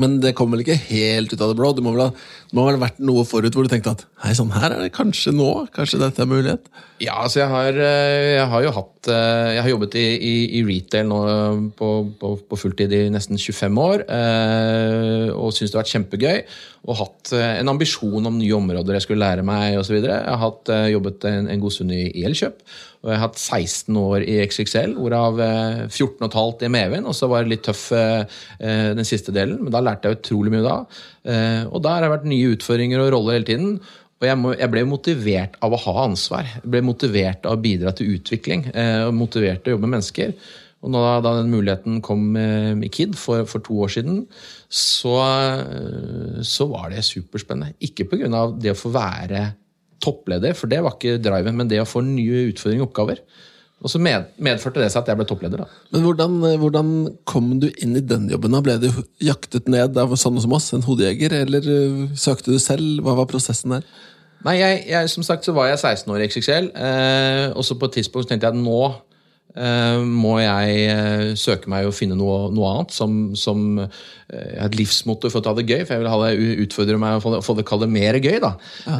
[0.00, 1.70] Men det kom vel ikke helt ut av det blå?
[1.74, 2.10] Du må vel ha,
[2.54, 4.92] må vel ha vært noe forut hvor du tenkte at hei, sånn her er det
[4.94, 5.48] kanskje nå?
[5.74, 6.68] Kanskje dette er mulighet?
[7.02, 10.34] Ja, altså jeg har, eh, jeg har jo hatt eh, Jeg har jobbet i, i,
[10.60, 11.18] i retail nå
[11.74, 11.88] på,
[12.20, 14.06] på, på, fulltid i nesten 25 år.
[14.06, 16.40] Eh, og syns det har vært kjempegøy.
[16.84, 19.96] Og hatt en ambisjon om nye områder jeg skulle lære meg osv.
[19.98, 22.60] Jeg har hatt, jobbet en, en god stund i Elkjøp.
[23.04, 25.40] Og jeg har hatt 16 år i XXL, hvorav
[25.88, 27.08] 14 15 i Medvind.
[27.08, 27.88] Og så var det litt tøff
[28.60, 30.76] den siste delen, men da lærte jeg utrolig mye da.
[31.24, 33.78] Og der har det vært nye utfordringer og roller hele tiden.
[34.20, 36.50] Og jeg, jeg, ble motivert av å ha ansvar.
[36.58, 38.66] Jeg ble motivert av å bidra til utvikling.
[39.08, 40.34] og motivert til å jobbe med mennesker.
[40.84, 44.20] Og da, da den muligheten kom i KID for, for to år siden,
[44.68, 45.16] så,
[46.44, 47.72] så, var det superspennende.
[47.84, 48.28] Ikke pga.
[48.60, 49.46] det å få være
[50.04, 53.24] toppleder, for det var ikke driven, men det å få nye utfordringer og oppgaver.
[53.84, 55.60] Og så med, medførte det seg at jeg ble toppleder.
[55.60, 55.82] da.
[55.92, 56.92] Men hvordan, hvordan,
[57.28, 58.56] kom du inn i den jobben?
[58.56, 58.62] da?
[58.64, 58.88] Ble du
[59.20, 63.02] jaktet ned av sånne som oss, en hodejeger, eller uh, søkte du selv?
[63.04, 63.84] Hva var prosessen der?
[64.44, 67.76] Nei, jeg, jeg, Som sagt så var jeg 16 år i XXL, eh, og så
[67.80, 68.80] på et tidspunkt tenkte jeg at nå
[70.02, 74.00] må jeg uh, søke meg og finne noe, noe annet som, som uh,
[74.34, 75.84] et livsmotto for å ta det gøy.
[75.84, 78.40] For jeg vil ha det utfordre meg å få det, få det, det mer gøy.
[78.42, 78.54] da.
[78.86, 78.96] Ja.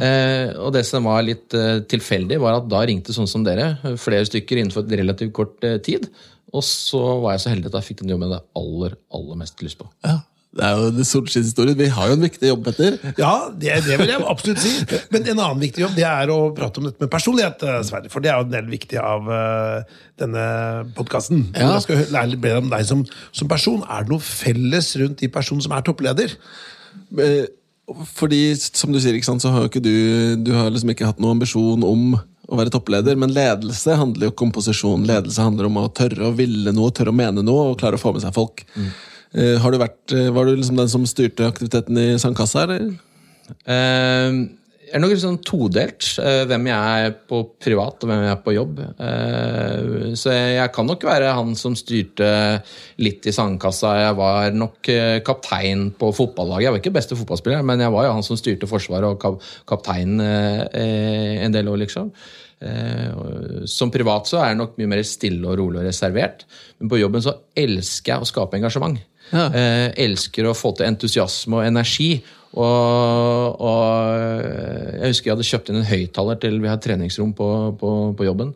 [0.63, 1.53] og det som var litt
[1.91, 6.07] tilfeldig, var at da ringte sånn som dere, flere stykker innenfor et relativt kort tid.
[6.55, 9.41] Og så var jeg så heldig at jeg fikk den jobben jeg hadde aller, aller
[9.41, 9.89] mest lyst på.
[10.07, 10.21] Ja.
[10.55, 11.75] Det er jo solskinnshistorien.
[11.75, 12.95] Vi har jo en viktig jobb, Petter.
[13.19, 14.71] Ja, det, det, vil jeg absolutt si.
[15.11, 17.65] Men en annen viktig jobb det er å prate om dette med personlighet.
[17.67, 20.45] Eh, Sverre, For det er jo en del viktig av uh, denne
[20.95, 21.49] podkasten.
[21.51, 21.73] Ja.
[21.73, 23.03] Jeg skal lære litt mer om deg som,
[23.35, 23.83] som, person.
[23.83, 26.37] Er det noe felles rundt de personene som er toppleder?
[27.19, 27.49] Eh,
[28.15, 29.91] fordi, som du sier, sant, så har jo ikke du
[30.41, 34.31] Du har liksom ikke hatt noen ambisjon om å være toppleder, men ledelse handler jo
[34.31, 35.03] ikke om posisjon.
[35.09, 38.01] Ledelse handler om å tørre å ville noe, tørre å mene noe og klare å
[38.01, 38.63] få med seg folk.
[38.77, 38.89] Mm.
[39.35, 42.93] Eh, har du vært, eh, var du liksom den som styrte aktiviteten i Sandkassa, eller?
[43.67, 44.47] Uh,
[44.95, 46.05] er nok sånn todelt,
[46.47, 48.79] hvem jeg er på privat og hvem jeg er på jobb.
[50.15, 52.29] Så jeg kan nok være han som styrte
[53.01, 53.91] litt i sandkassa.
[53.97, 54.89] Jeg var nok
[55.25, 56.67] kaptein på fotballaget.
[56.67, 60.21] Jeg var ikke beste fotballspiller, men jeg var jo han som styrte Forsvaret og kapteinen
[60.21, 62.13] kaptein en del år, liksom.
[63.67, 66.45] Som privat så er jeg nok mye mer stille og rolig og reservert.
[66.79, 69.01] Men på jobben så elsker jeg å skape engasjement.
[69.33, 69.49] Ja.
[69.49, 72.09] Eh, elsker å få til entusiasme og energi.
[72.55, 74.21] Og, og,
[74.95, 77.47] jeg husker jeg hadde kjøpt inn en høyttaler til vi har treningsrom på,
[77.81, 78.53] på, på, jobben.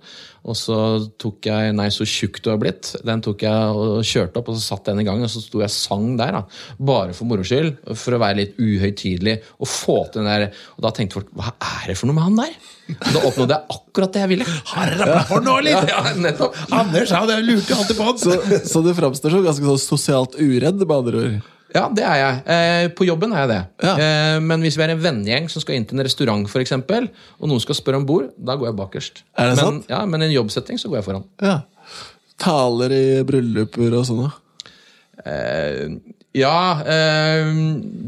[0.48, 0.78] Og så
[1.20, 2.94] tok jeg Nei, så tjukk du har blitt.
[3.06, 5.20] Den tok jeg og kjørte opp, og så satt den i gang.
[5.26, 6.46] Og så sto jeg sang der, da.
[6.80, 7.76] Bare for moro skyld.
[7.92, 9.40] For å være litt uhøytidelig.
[9.60, 12.30] Og få til den der Og da tenkte folk hva er det for noe med
[12.30, 12.60] han der?
[12.98, 14.48] Da oppnådde jeg akkurat det jeg ville.
[14.74, 15.78] Harra for nå, litt!
[15.90, 16.58] Ja, ja, nettopp.
[16.74, 18.20] Anders ja, det lurte alltid på han.
[18.22, 18.36] Så,
[18.72, 21.40] så du framstår som ganske sånn sosialt uredd, med andre ord?
[21.70, 22.38] Ja, det er jeg.
[22.50, 23.60] Eh, på jobben er jeg det.
[23.86, 23.94] Ja.
[24.02, 27.12] Eh, men hvis vi er en vennegjeng som skal inn til en restaurant, for eksempel,
[27.38, 29.24] og noen skal spørre om bord, da går jeg bakerst.
[29.38, 29.92] Er det men, sant?
[29.92, 31.28] Ja, men i en jobbsetting så går jeg foran.
[31.46, 31.60] Ja.
[32.42, 34.34] Taler i brylluper og sånn, da?
[36.38, 37.48] Ja, eh,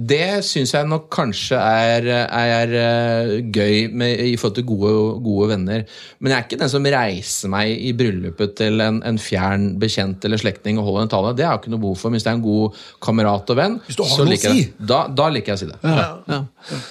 [0.05, 4.91] det syns jeg nok kanskje er, er eh, gøy med, i forhold til gode,
[5.25, 5.87] gode venner.
[6.19, 10.29] Men jeg er ikke den som reiser meg i bryllupet til en, en fjern bekjent
[10.29, 11.33] eller slektning og holder en tale.
[11.33, 12.13] Det har jeg ikke noe behov for.
[12.13, 14.65] Hvis det er en god kamerat og venn, liker jeg si.
[14.77, 15.81] Da, da liker jeg å si det.
[15.81, 16.09] Ja.
[16.29, 16.81] Ja.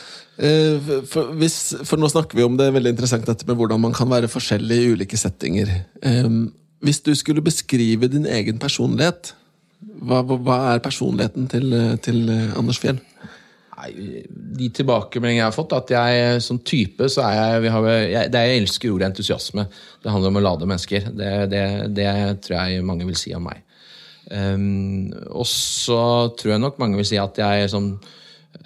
[1.11, 4.11] For, hvis, for nå snakker vi om det veldig interessant dette med hvordan man kan
[4.11, 5.77] være forskjellig i ulike settinger.
[6.03, 6.31] Eh,
[6.81, 9.35] Hvis du skulle beskrive din egen personlighet,
[9.81, 13.01] hva, hva- er personligheten til, eh, til eh, Anders Fjell?
[13.81, 18.31] Nei, de tilbakemeldingene jeg har fått, at jeg som type så er jeg, har, jeg,
[18.33, 19.65] det jeg elsker ordet entusiasme.
[20.03, 21.09] Det handler om å lade mennesker.
[21.17, 21.65] Det, det,
[21.97, 22.11] det
[22.45, 23.63] tror jeg mange vil si om meg.
[24.31, 27.95] Um, og så tror jeg nok mange vil si at jeg er sånn,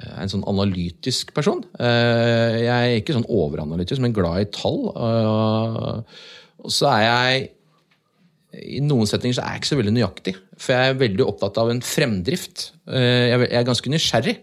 [0.03, 1.63] er en sånn analytisk person.
[1.79, 4.83] Uh, jeg er ikke sånn overanalytisk, men glad i tall.
[4.99, 6.03] Uh,
[6.65, 7.47] og så er jeg
[8.75, 10.35] i noen settinger så er jeg ikke så veldig nøyaktig.
[10.57, 12.71] For jeg er veldig opptatt av en fremdrift.
[12.87, 14.39] Eh, Jeg er- ganske nysgjerrig.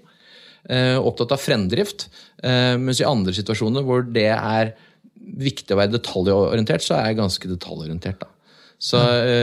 [0.70, 2.08] eh, Opptatt av fremdrift.
[2.44, 4.74] eh, Mens i andre situasjoner hvor det er
[5.38, 8.20] viktig å være detaljorientert, så er jeg ganske detaljorientert.
[8.20, 8.28] da.
[8.80, 8.98] Så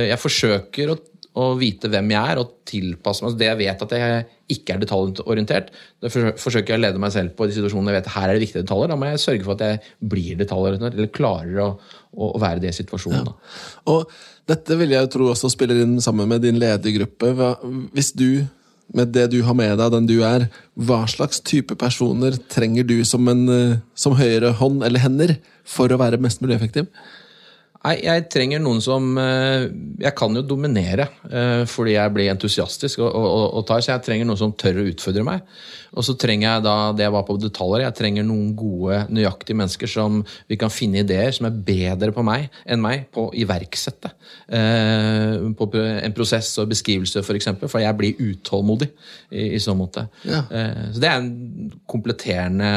[0.08, 0.98] jeg forsøker å,
[1.36, 3.38] å vite hvem jeg er, og tilpasse meg.
[3.38, 5.70] Det jeg vet at jeg ikke er detaljorientert,
[6.02, 8.44] det forsøker jeg å lede meg selv på de situasjonene jeg vet her er det
[8.44, 8.90] viktige detaljer.
[8.92, 11.68] Da må jeg sørge for at jeg blir detaljorientert, eller klarer å,
[12.16, 13.28] å være det i situasjonen.
[13.28, 13.34] da.
[13.92, 14.12] Og
[14.48, 17.34] dette vil jeg tro også spiller inn sammen med din ledergruppe.
[17.92, 18.46] Hvis du,
[18.96, 23.02] med det du har med deg, den du er, hva slags type personer trenger du
[23.04, 25.36] som, en, eh, som høyre hånd eller hender
[25.68, 26.88] for å være mest mulig effektiv?
[27.78, 29.68] Nei, jeg trenger noen som eh,
[30.02, 34.04] Jeg kan jo dominere eh, fordi jeg blir entusiastisk og, og, og tar, så jeg
[34.08, 35.44] trenger noen som tør å utfordre meg.
[35.94, 39.56] Og så trenger jeg da det jeg var på detaljer, jeg trenger noen gode, nøyaktige
[39.56, 40.18] mennesker som
[40.50, 44.10] vi kan finne ideer som er bedre på meg enn meg på å iverksette.
[44.52, 48.90] Eh, på en prosess og beskrivelse, f.eks., for, eksempel, for jeg blir utålmodig
[49.30, 50.08] i, i så måte.
[50.28, 50.42] Ja.
[50.92, 52.68] Så det er en kompletterende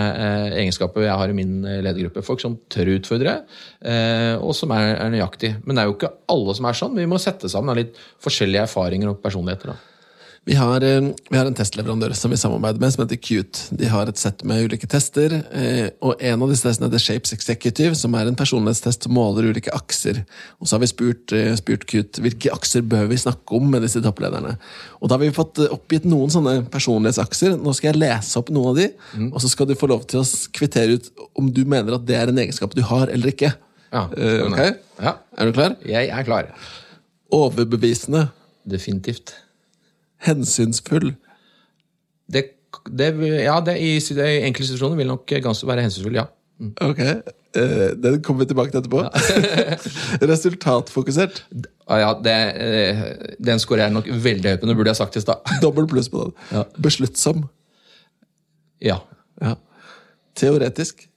[0.61, 2.23] egenskap jeg har i min ledergruppe.
[2.25, 3.35] Folk som tør å utfordre,
[4.41, 5.53] og som er, er nøyaktig.
[5.65, 6.99] Men det er jo ikke alle som er sånn.
[6.99, 9.73] Vi må sette sammen litt forskjellige erfaringer og personligheter.
[9.73, 9.79] da.
[10.43, 13.59] Vi har, eh, vi har en testleverandør som vi samarbeider med, som heter Qt.
[13.77, 17.33] De har et sett med ulike tester, eh, og en av disse testene heter Shapes
[17.35, 20.25] Executive, som er en personlighetstest som måler ulike akser.
[20.59, 23.83] Og så har vi spurt, eh, spurt Qt hvilke akser bør vi snakke om med
[23.83, 24.57] disse topplederne.
[24.99, 27.61] Og da har vi fått oppgitt noen sånne personlighetsakser.
[27.61, 28.89] Nå skal jeg lese opp noen av de,
[29.31, 32.15] og så skal du få lov til å kvittere ut om du mener at det
[32.15, 33.53] er en egenskap du har eller ikke.
[33.91, 34.59] Ja, Eh, ok?
[35.03, 35.13] ja.
[35.37, 35.75] Er du klar?
[35.85, 36.51] Jeg er klar.
[37.31, 38.29] Overbevisende.
[38.69, 39.33] Definitivt.
[40.21, 41.15] Hensynsfull.
[42.31, 42.43] Det,
[42.87, 43.09] det,
[43.43, 46.25] ja, det, i, I enkelte situasjoner vil nok ganske være hensynsfull, ja.
[46.85, 49.01] Ok, eh, den kommer vi tilbake til etterpå.
[50.31, 51.41] Resultatfokusert.
[51.89, 53.01] Ah, ja det, eh,
[53.43, 54.69] den scorer jeg nok veldig høyt på.
[54.69, 55.41] Det burde jeg sagt i stad.
[55.65, 56.35] Dobbel pluss på den.
[56.53, 56.63] Ja.
[56.79, 57.47] Besluttsom.
[58.81, 58.99] Ja.
[59.41, 59.55] Ja.
[60.37, 61.07] Teoretisk.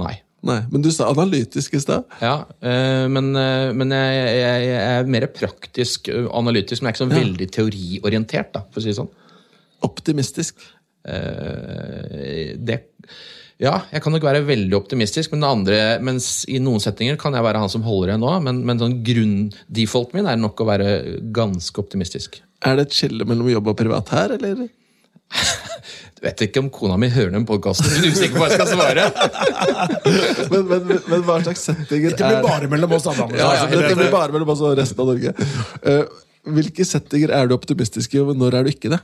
[0.00, 0.16] Nei.
[0.46, 2.06] Nei, men du sa analytisk i stad.
[2.24, 6.96] Ja, eh, men, eh, men jeg, jeg, jeg er mer praktisk analytisk, men jeg er
[6.96, 9.10] ikke sånn veldig teoriorientert, da, for å si det sånn.
[9.84, 10.64] Optimistisk.
[11.04, 12.82] Eh, det
[13.60, 17.44] Ja, jeg kan nok være veldig optimistisk, men andre, mens i noen settinger kan jeg
[17.44, 20.94] være han som holder igjen nå, men, men sånn grunn-defaulten min er nok å være
[21.36, 22.40] ganske optimistisk.
[22.64, 24.64] Er det et skille mellom jobb og privat her, eller?
[26.20, 28.72] Vet ikke om kona mi hører den podkasten, men er usikker på hva jeg skal
[28.74, 29.06] svare.
[30.50, 33.30] Men, men, men, men hva slags settinger Det blir bare mellom oss, Adam.
[33.36, 35.32] ja, ja, Dette blir bare mellom oss og resten av Norge.
[35.84, 36.02] Uh,
[36.56, 39.00] hvilke settinger er du optimistisk i, og når er du ikke det?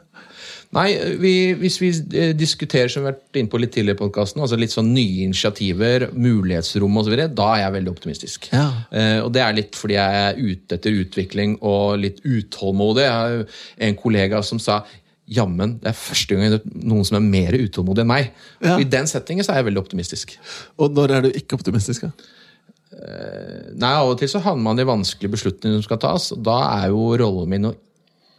[0.74, 0.88] Nei,
[1.22, 4.42] vi, hvis vi eh, diskuterer som vi har vært inne på litt tidligere i podkasten,
[4.42, 8.48] altså litt sånn nye initiativer, mulighetsrom osv., da er jeg veldig optimistisk.
[8.50, 8.66] Ja.
[8.90, 13.07] Eh, og det er litt fordi jeg er ute etter utvikling og litt utålmodig.
[13.07, 14.83] Jeg har en kollega som sa
[15.27, 18.29] Jammen, det er første gang noen som er mer utålmodig enn meg.
[18.61, 18.77] Ja.
[18.77, 20.37] Og I den settingen så er jeg veldig optimistisk.
[20.79, 22.07] Og når er du ikke optimistisk?
[22.07, 22.31] Da?
[23.77, 26.31] Nei, Av og til så havner man i vanskelige beslutninger som skal tas.
[26.37, 27.75] og Da er jo rollen min å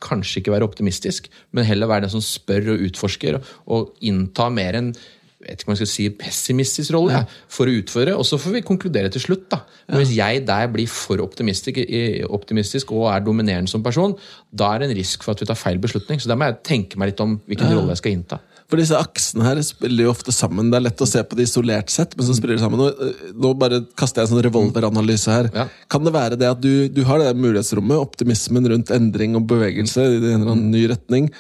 [0.04, 4.78] kanskje ikke være optimistisk, men heller være den som spør og utforsker, og innta mer
[4.78, 5.16] en jeg
[5.47, 8.17] vet ikke om jeg skal si pessimistisk rolle ja, for å utføre.
[8.19, 9.47] Og så får vi konkludere til slutt.
[9.53, 9.63] da.
[9.88, 11.79] Men Hvis jeg der blir for optimistisk,
[12.27, 14.17] optimistisk og er dominerende som person,
[14.51, 16.21] da er det en risk for at vi tar feil beslutning.
[16.21, 18.41] Så da må jeg tenke meg litt om hvilken rolle jeg skal innta.
[18.67, 20.67] For disse aksene her spiller jo ofte sammen.
[20.71, 22.81] Det er lett å se på det isolert sett, men så spiller de sammen.
[22.81, 25.47] Nå, eh, nå bare kaster jeg en sånn revolveranalyse her.
[25.55, 25.67] Ja.
[25.88, 30.03] Kan det være det at du, du har det mulighetsrommet, optimismen rundt endring og bevegelse
[30.03, 31.31] i en eller annen ny retning,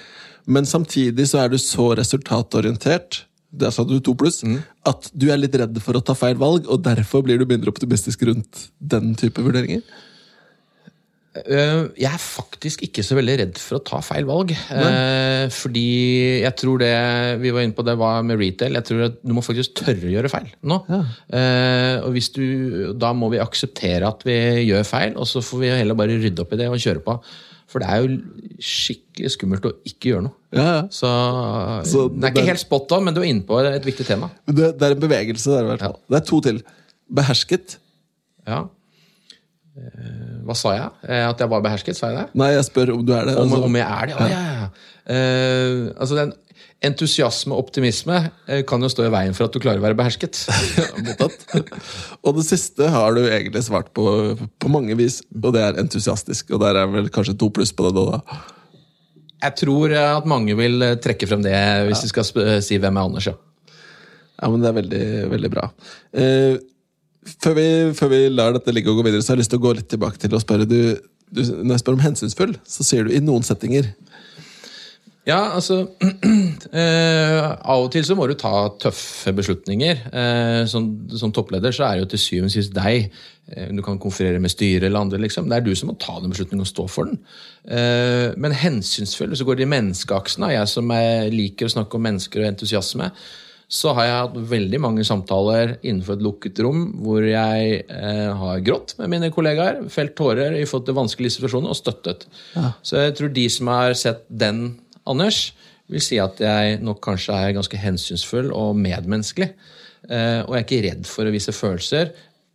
[0.47, 3.25] Men samtidig så er du så resultatorientert
[3.59, 4.43] der sa du to pluss,
[4.87, 7.73] at du er litt redd for å ta feil valg, og derfor blir du mindre
[7.73, 9.83] optimistisk rundt den type vurderinger?
[11.37, 14.53] Eh, jeg er faktisk ikke så veldig redd for å ta feil valg.
[14.73, 15.49] Nei.
[15.53, 15.83] fordi
[16.43, 16.93] jeg tror det
[17.43, 18.77] vi var inne på det var med retail.
[18.79, 20.79] Jeg tror at du må faktisk tørre å gjøre feil nå.
[20.89, 21.01] Ja.
[22.07, 24.37] og hvis du, Da må vi akseptere at vi
[24.67, 27.19] gjør feil, og så får vi heller bare rydde opp i det og kjøre på.
[27.67, 28.17] For det er jo
[28.63, 30.35] skikkelig skummelt å ikke gjøre noe.
[30.55, 30.81] Ja, ja.
[30.93, 31.09] Så,
[31.89, 34.05] Så det er det- ikke helt spot on, men du er inne på et viktig
[34.07, 34.29] tema.
[34.47, 35.97] Det, det er en bevegelse der, i hvert fall.
[36.09, 36.61] Det er to til.
[37.13, 37.77] Behersket.
[38.47, 38.61] Ja.
[39.77, 40.89] Eh, Hva sa jeg?
[41.09, 41.95] Eh, At jeg var behersket?
[41.99, 42.27] Sa jeg det?
[42.39, 43.35] Nei, jeg spør om du er det.
[43.37, 43.63] Om, altså.
[43.67, 44.15] om jeg er det?
[44.15, 44.69] Å, ja, ja, ja.
[45.07, 46.33] Eh, altså den
[46.85, 49.97] Entusiasme og optimisme eh, kan jo stå i veien for at du klarer å være
[49.97, 50.43] behersket.
[52.25, 54.05] Og det siste har du egentlig svart på
[54.37, 56.51] på mange vis, og det er entusiastisk.
[56.53, 58.21] Og der er vel kanskje to pluss på det da.
[59.47, 61.57] Jeg tror eh, at mange vil eh, trekke frem det
[61.89, 62.29] hvis de skal
[62.61, 63.31] si hvem er Anders.
[63.31, 63.37] Ja.
[64.37, 65.69] Ja, men det er veldig, veldig bra.
[66.13, 66.59] Eh,
[67.41, 67.67] før, vi,
[67.97, 69.73] før vi lar dette ligge og gå videre, så har jeg lyst til å gå
[69.79, 70.79] litt tilbake til å spørre du,
[71.33, 73.89] du, Når jeg spør om hensynsfull, så sier du i noen settinger.
[75.27, 75.81] Ja, altså
[76.71, 80.05] eh, Av og til så må du ta tøffe beslutninger.
[80.07, 80.87] Eh, som,
[81.19, 83.09] som toppleder så er det jo til syvende og sist deg.
[83.51, 85.19] Eh, du kan konferere med styret eller andre.
[85.25, 85.49] liksom.
[85.49, 87.19] Det er du som må ta den beslutningen og stå for den.
[87.67, 90.47] Eh, men hensynsfull, så går det i menneskeaksen.
[90.47, 90.53] da.
[90.55, 93.11] Jeg som er, liker å snakke om mennesker og entusiasme.
[93.67, 98.61] Så har jeg hatt veldig mange samtaler innenfor et lukket rom hvor jeg eh, har
[98.63, 102.29] grått med mine kollegaer, felt tårer i forhold til vanskelige situasjoner og støttet.
[102.79, 104.69] Så jeg tror de som har sett den,
[105.07, 105.51] Anders,
[105.87, 109.53] vil si at jeg nok kanskje er ganske hensynsfull og medmenneskelig.
[110.07, 112.11] Eh, og jeg er ikke redd for å vise følelser,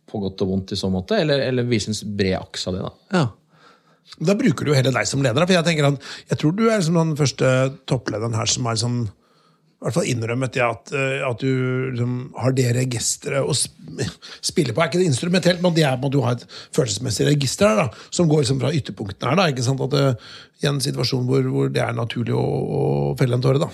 [0.09, 2.83] på godt og vondt i så måte, eller, eller vise en bred aks av det.
[2.85, 3.17] da.
[3.17, 3.23] Ja.
[4.29, 5.45] Da bruker du jo heller deg som leder.
[5.47, 7.49] For jeg tenker at, jeg tror du er liksom den første
[7.89, 9.22] topplederen her som har liksom, i
[9.83, 11.49] hvert fall innrømmet det at, eh, at du
[11.91, 14.81] liksom, har det registeret å spille på.
[14.81, 17.83] Er ikke det instrumentelt, men det er på at du har et følelsesmessig register her,
[17.83, 19.39] da, som går liksom fra ytterpunktene her.
[19.41, 20.05] da, ikke sant, at det,
[20.63, 22.83] I en situasjon hvor, hvor det er naturlig å, å
[23.19, 23.63] felle en tåre.
[23.63, 23.71] da.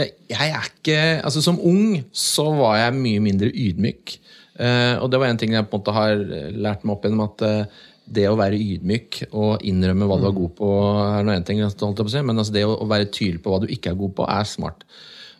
[0.00, 4.18] jeg, jeg er ikke Altså Som ung så var jeg mye mindre ydmyk.
[4.54, 6.20] Uh, og det var en ting jeg på en måte har
[6.54, 10.36] lært meg opp gjennom at uh, det å være ydmyk og innrømme hva du er
[10.36, 10.68] god på,
[11.16, 13.94] er noe en ting, men altså det å, å være tydelig på hva du ikke
[13.94, 14.84] er god på, er smart.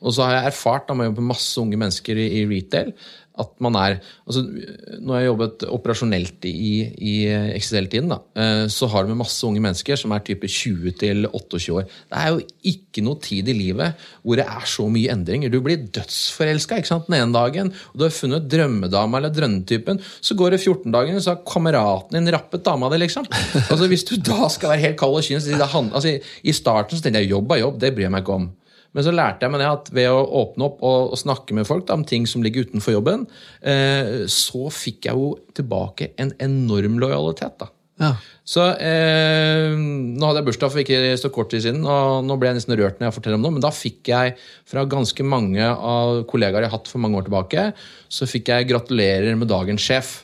[0.05, 2.47] Og så har jeg erfart da med å jobbe med masse unge mennesker i, i
[2.51, 2.93] retail
[3.35, 3.97] at man er
[4.29, 7.15] altså Når jeg har jobbet operasjonelt i, i
[7.59, 11.75] XXL-tiden, eh, så har du med masse unge mennesker som er type 20 til 28
[11.75, 11.89] år.
[12.13, 15.53] Det er jo ikke noe tid i livet hvor det er så mye endringer.
[15.53, 20.01] Du blir dødsforelska den ene dagen, og du har funnet drømmedama eller drømmetypen.
[20.25, 23.27] Så går det 14 dager, så har kameraten din rappet dama di, liksom.
[23.65, 27.25] Altså Hvis du da skal være helt kald og kynisk altså, I starten så tenkte
[27.25, 28.53] jeg jobb er jobb, det bryr jeg meg ikke om.
[28.95, 31.87] Men så lærte jeg meg det at ved å åpne opp og, snakke med folk
[31.89, 33.27] da, om ting som ligger utenfor jobben,
[33.67, 37.59] eh, så fikk jeg jo tilbake en enorm lojalitet.
[37.59, 37.71] da.
[38.03, 38.11] Ja.
[38.43, 42.51] Så eh, Nå hadde jeg bursdag for ikke så kort tid siden, og nå ble
[42.51, 44.35] jeg nesten rørt når jeg forteller om det, men da fikk jeg
[44.71, 47.69] fra ganske mange av kollegaer jeg har hatt for mange år tilbake,
[48.11, 50.21] så fikk jeg gratulerer med dagen sjef.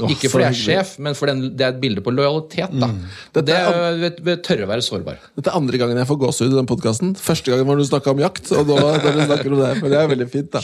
[0.00, 2.72] Åh, ikke fordi jeg er sjef, men fordi det er et bilde på lojalitet.
[2.80, 2.88] da.
[3.34, 5.18] Dette Det er er ved, ved tørre å være sårbar.
[5.36, 7.10] Dette er andre gangen jeg får gåsehud i den podkasten.
[7.20, 9.72] Første gangen var du snakka om jakt, og da, da du snakker om det.
[9.82, 10.62] Men det er veldig fint, da.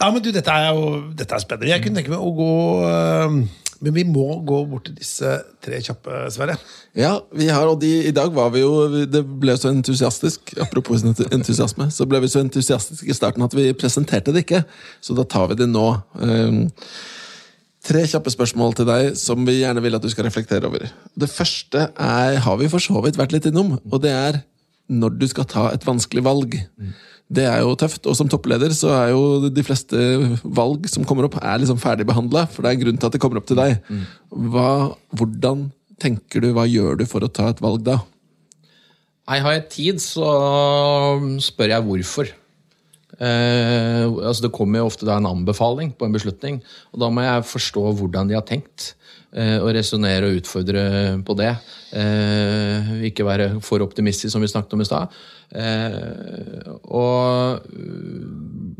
[0.00, 1.70] Ja, men du, Dette er jo dette er spennende.
[1.70, 2.50] Jeg kunne tenke meg å gå
[2.90, 3.38] øh,
[3.84, 6.58] Men vi må gå bort til disse tre kjappe, Sverre.
[6.98, 10.54] Ja, vi har, og de, I dag var vi jo Det ble så entusiastisk.
[10.62, 14.64] Apropos entusiasme, så ble vi så entusiastiske i starten at vi presenterte det ikke.
[15.04, 15.88] Så da tar vi det nå.
[16.18, 16.64] Um,
[17.84, 20.86] tre kjappe spørsmål til deg som vi gjerne vil at du skal reflektere over.
[21.16, 24.40] Det første er, har vi for så vidt vært litt innom, og det er
[24.92, 26.56] når du skal ta et vanskelig valg.
[27.34, 30.00] Det er jo tøft, og som toppleder så er jo de fleste
[30.44, 33.16] valg som kommer opp, er liksom ferdig behandla, for det er en grunn til at
[33.16, 33.78] det kommer opp til deg.
[34.28, 35.68] Hva, hvordan
[36.02, 38.00] tenker du, hva gjør du for å ta et valg da?
[39.24, 40.28] Nei, har jeg tid, så
[41.40, 42.32] spør jeg hvorfor.
[43.20, 46.60] Eh, altså Det kommer jo ofte en anbefaling på en beslutning,
[46.92, 48.94] og da må jeg forstå hvordan de har tenkt.
[49.32, 50.84] Eh, og resonnere og utfordre
[51.26, 51.52] på det.
[51.94, 55.14] Eh, ikke være for optimistisk, som vi snakket om i stad.
[55.54, 57.60] Eh, og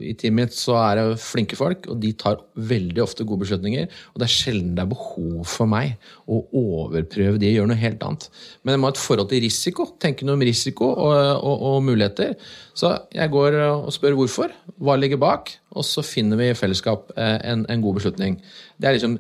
[0.02, 3.86] i teamet mitt så er det flinke folk, og de tar veldig ofte gode beslutninger.
[4.12, 5.94] Og det er sjelden det er behov for meg
[6.26, 8.28] å overprøve de og gjøre noe helt annet.
[8.62, 9.88] Men jeg må ha et forhold til risiko.
[10.02, 12.34] Tenke noe om risiko og, og, og muligheter.
[12.74, 14.54] Så jeg går og spør hvorfor.
[14.82, 15.54] Hva ligger bak?
[15.74, 18.38] Og så finner vi i fellesskap eh, en, en god beslutning.
[18.78, 19.18] Det er liksom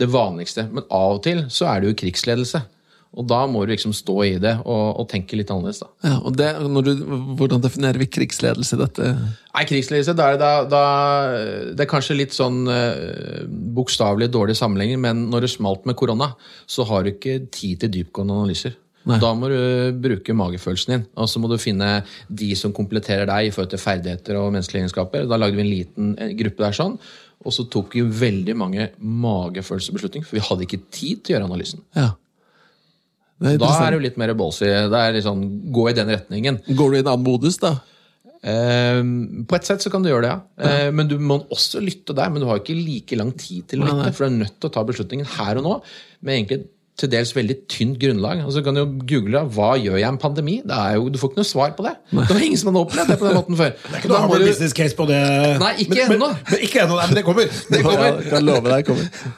[0.00, 0.68] det vanligste.
[0.70, 2.62] Men av og til så er det jo krigsledelse.
[3.14, 5.84] Og da må du liksom stå i det og, og tenke litt annerledes.
[5.84, 5.90] da.
[6.08, 6.92] Ja, og det, når du,
[7.38, 9.10] Hvordan definerer vi krigsledelse i dette?
[9.54, 13.44] Nei, krigsledelse, da er det, da, da, det er kanskje litt sånn uh,
[13.76, 16.32] bokstavelig dårlig sammenligning, men når det smalt med korona,
[16.66, 18.74] så har du ikke tid til dypgående analyser.
[19.04, 19.18] Nei.
[19.20, 19.58] Da må du
[20.00, 21.90] bruke magefølelsen din, og så må du finne
[22.32, 25.26] de som kompletterer deg i forhold til ferdigheter og menneskelige egenskaper.
[25.28, 26.96] Da lagde vi en liten eh, gruppe der sånn,
[27.44, 31.50] og så tok vi veldig mange magefølelsesbeslutninger, for vi hadde ikke tid til å gjøre
[31.50, 31.84] analysen.
[31.98, 32.12] Ja.
[33.44, 34.68] Er Da er det jo litt mer ballsy.
[34.70, 35.42] Det er litt sånn,
[35.74, 36.62] gå i den retningen.
[36.70, 37.74] Går du i en annen modus, da?
[38.44, 39.00] Eh,
[39.48, 40.68] på et sett så kan du gjøre det, ja.
[40.68, 42.32] Eh, men du må også lytte der.
[42.32, 44.70] Men du har ikke like lang tid til å lytte, for du er nødt til
[44.70, 45.74] å ta beslutningen her og nå.
[46.24, 46.60] Med egentlig
[47.00, 48.44] til dels veldig tynt grunnlag.
[48.46, 50.60] Og så kan du jo google hva gjør jeg en pandemi.
[50.66, 51.94] Det er jo, du får ikke noe svar på det.
[52.12, 53.72] Det var ingen som hadde opplevd det på den måten før.
[53.74, 54.46] Det er ikke noe du...
[54.46, 55.22] business case på det.
[55.62, 56.28] Nei, ikke men, ennå.
[56.30, 57.56] Men, men ikke ennå, men det kommer.
[57.74, 58.10] Det kommer.
[58.12, 59.32] Ja, kan love deg kommer.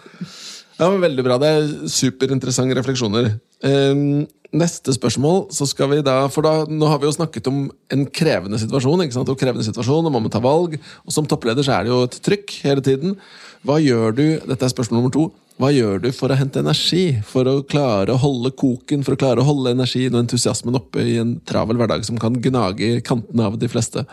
[0.76, 1.38] Ja, men Veldig bra.
[1.40, 3.30] Det er superinteressante refleksjoner.
[3.64, 7.64] Um, neste spørsmål, så skal vi da For da, nå har vi jo snakket om
[7.92, 9.06] en krevende situasjon.
[9.06, 9.32] ikke sant?
[9.32, 10.76] Og krevende situasjon, og man må ta valg.
[11.08, 13.16] Og som toppleder så er det jo et trykk hele tiden.
[13.64, 17.16] Hva gjør du dette er spørsmål nummer to, hva gjør du for å hente energi?
[17.24, 21.00] For å klare å holde koken, for å klare å holde energien og entusiasmen oppe
[21.00, 24.04] i en travel hverdag som kan gnage i kantene av de fleste?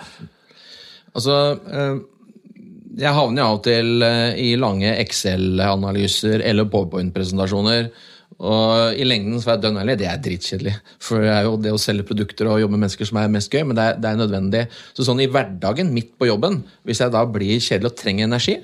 [1.11, 1.35] Altså,
[1.67, 1.97] eh,
[3.03, 7.91] jeg havner jo av og til eh, i lange Excel-analyser eller PowerPoint-presentasjoner.
[8.43, 10.77] Og i lengden så er jeg dønn ærlig, det er dritkjedelig.
[11.03, 13.51] For det er jo det å selge produkter og jobbe med mennesker som er mest
[13.51, 14.63] gøy, men det er, det er nødvendig.
[14.95, 18.57] Så sånn i hverdagen, midt på jobben, hvis jeg da blir kjedelig og trenger energi,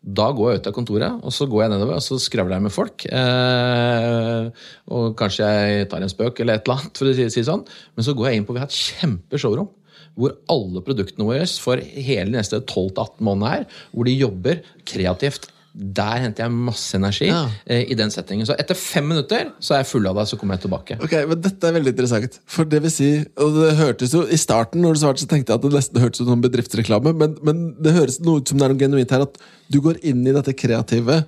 [0.00, 2.64] da går jeg ut av kontoret og så går jeg nedover og så skravler jeg
[2.64, 3.04] med folk.
[3.04, 4.64] Eh,
[4.96, 7.66] og kanskje jeg tar en spøk eller et eller annet, for å si si sånn.
[7.96, 9.68] Men så går jeg inn på Vi har et kjempeshowrom
[10.18, 15.48] hvor alle produktene våre for hele neste 12-18 måneder her, hvor de jobber kreativt.
[15.72, 17.44] Der henter jeg masse energi Ja.
[17.66, 18.46] eh, i den settingen.
[18.46, 20.96] Så etter fem minutter så er jeg full av deg, så kommer jeg tilbake.
[21.02, 22.40] Ok, men Dette er veldig interessant.
[22.50, 25.52] For det vil si, og det hørtes jo I starten når du svarte, så tenkte
[25.54, 28.58] jeg at det nesten hørtes ut som bedriftsreklame, men, men det høres noe ut som
[28.58, 29.22] det er noe genuint her.
[29.28, 29.38] At
[29.70, 31.20] du går inn i dette kreative,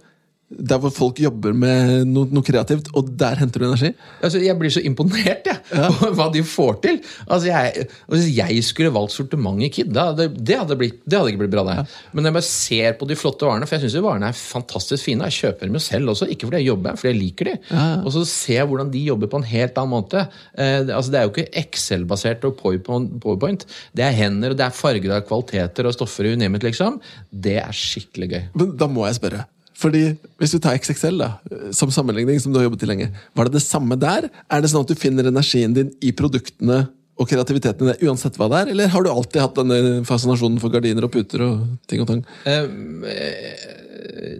[0.58, 3.92] der hvor folk jobber med noe, noe kreativt, og der henter du energi.
[4.22, 6.98] Altså, jeg blir så imponert jeg, over hva de får til.
[7.26, 11.18] Altså, jeg, Hvis jeg skulle valgt sortiment i Kid, det hadde, det hadde, blitt, det
[11.18, 11.64] hadde ikke blitt bra.
[11.70, 11.76] det.
[12.12, 15.04] Men når jeg bare ser på de flotte varene, for jeg syns varene er fantastisk
[15.08, 15.28] fine.
[15.30, 17.56] Jeg kjøper dem jo selv også, ikke fordi jeg jobber, fordi jeg liker de.
[18.04, 20.26] Og så ser jeg hvordan de jobber på en helt annen måte.
[20.56, 23.64] Eh, det- altså, det er jo ikke Excel-basert og PowerPoint.
[23.96, 27.00] Det er hender, og det er farger av kvaliteter og stoffer, you name liksom.
[27.32, 28.42] Det er skikkelig gøy.
[28.54, 29.44] Men da må jeg spørre.
[29.78, 31.30] Fordi Hvis du tar XXL da,
[31.74, 34.28] som sammenligning, som du har jobbet i lenge, var det det samme der?
[34.50, 36.86] Er det sånn at du finner energien din i produktene
[37.20, 38.72] og kreativiteten i uansett hva det er?
[38.74, 42.24] Eller har du alltid hatt denne fascinasjonen for gardiner og puter og ting og tang?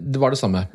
[0.03, 0.65] Det var det samme.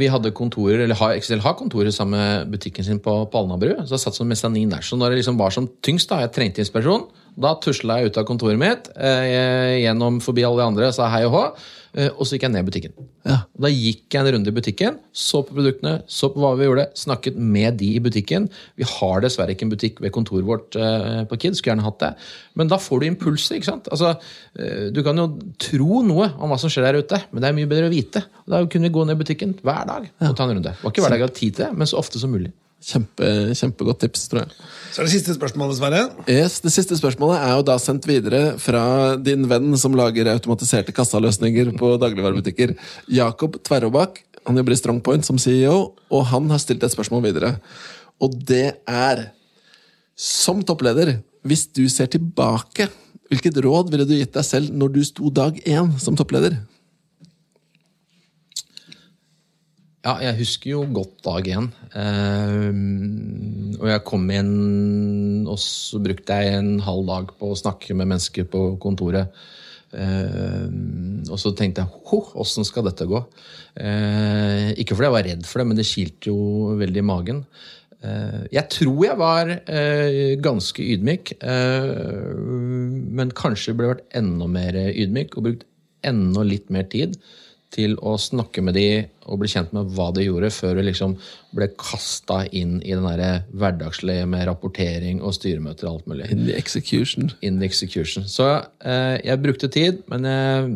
[0.00, 3.74] Vi hadde kontorer, eller XXL XL har kontorer sammen med butikken sin på, på Alnabru.
[3.84, 4.84] Så jeg satt som mesanin der.
[4.86, 7.08] Så når det liksom var som tyngst, da, jeg trengte inspirasjon,
[7.38, 11.24] da tusla jeg ut av kontoret mitt, eh, gjennom forbi alle de andre, sa hei
[11.28, 12.92] og hå, eh, og så gikk jeg ned i butikken.
[13.26, 13.36] Ja.
[13.58, 16.84] Da gikk jeg en runde i butikken, så på produktene, så på hva vi gjorde,
[16.98, 18.46] snakket med de i butikken.
[18.78, 21.98] Vi har dessverre ikke en butikk ved kontoret vårt eh, på Kid, skulle gjerne hatt
[22.04, 22.12] det.
[22.60, 23.58] Men da får du impulser.
[23.58, 23.90] ikke sant?
[23.94, 24.14] Altså,
[24.58, 25.26] eh, Du kan jo
[25.58, 28.24] tro noe om hva som skjer der ute, men det er mye bedre å vite.
[28.46, 30.70] Da kunne vi gå ned i butikken hver dag og ta en runde.
[30.76, 32.52] Det var ikke hver dag jeg hadde tid til det, men så ofte som mulig.
[32.78, 34.52] Kjempe, kjempegodt tips, tror jeg.
[34.94, 36.02] Så er det siste spørsmålet, Sverre.
[36.30, 40.94] Yes, det siste spørsmålet er jo da sendt videre fra din venn som lager automatiserte
[40.94, 42.76] kassaløsninger på dagligvarebutikker.
[43.10, 44.22] Jakob Tverrobakk.
[44.46, 45.74] Han jobber i Strongpoint som CEO,
[46.08, 47.56] og han har stilt et spørsmål videre.
[48.22, 49.28] Og det er
[50.18, 52.88] Som toppleder, hvis du ser tilbake,
[53.30, 56.56] hvilket råd ville du gitt deg selv når du sto dag én som toppleder?
[60.06, 61.64] Ja, jeg husker jo godt dag én.
[61.98, 62.68] Eh,
[63.78, 64.52] og jeg kom inn,
[65.50, 69.34] og så brukte jeg en halv dag på å snakke med mennesker på kontoret.
[69.90, 70.68] Eh,
[71.26, 73.24] og så tenkte jeg åssen skal dette gå?
[73.74, 76.38] Eh, ikke fordi jeg var redd for det, men det kilte jo
[76.78, 77.42] veldig i magen.
[77.98, 79.48] Jeg tror jeg var
[80.38, 81.32] ganske ydmyk,
[83.18, 85.64] men kanskje burde vært enda mer ydmyk og brukt
[86.06, 87.16] enda litt mer tid
[87.74, 88.88] til å snakke med de
[89.28, 91.18] og bli kjent med hva de gjorde, før du liksom
[91.56, 96.30] ble kasta inn i den der hverdagslige med rapportering og styremøter og alt mulig.
[96.32, 97.30] In the execution.
[97.44, 98.24] In the execution.
[98.28, 98.48] Så
[98.80, 100.74] eh, jeg brukte tid, men jeg,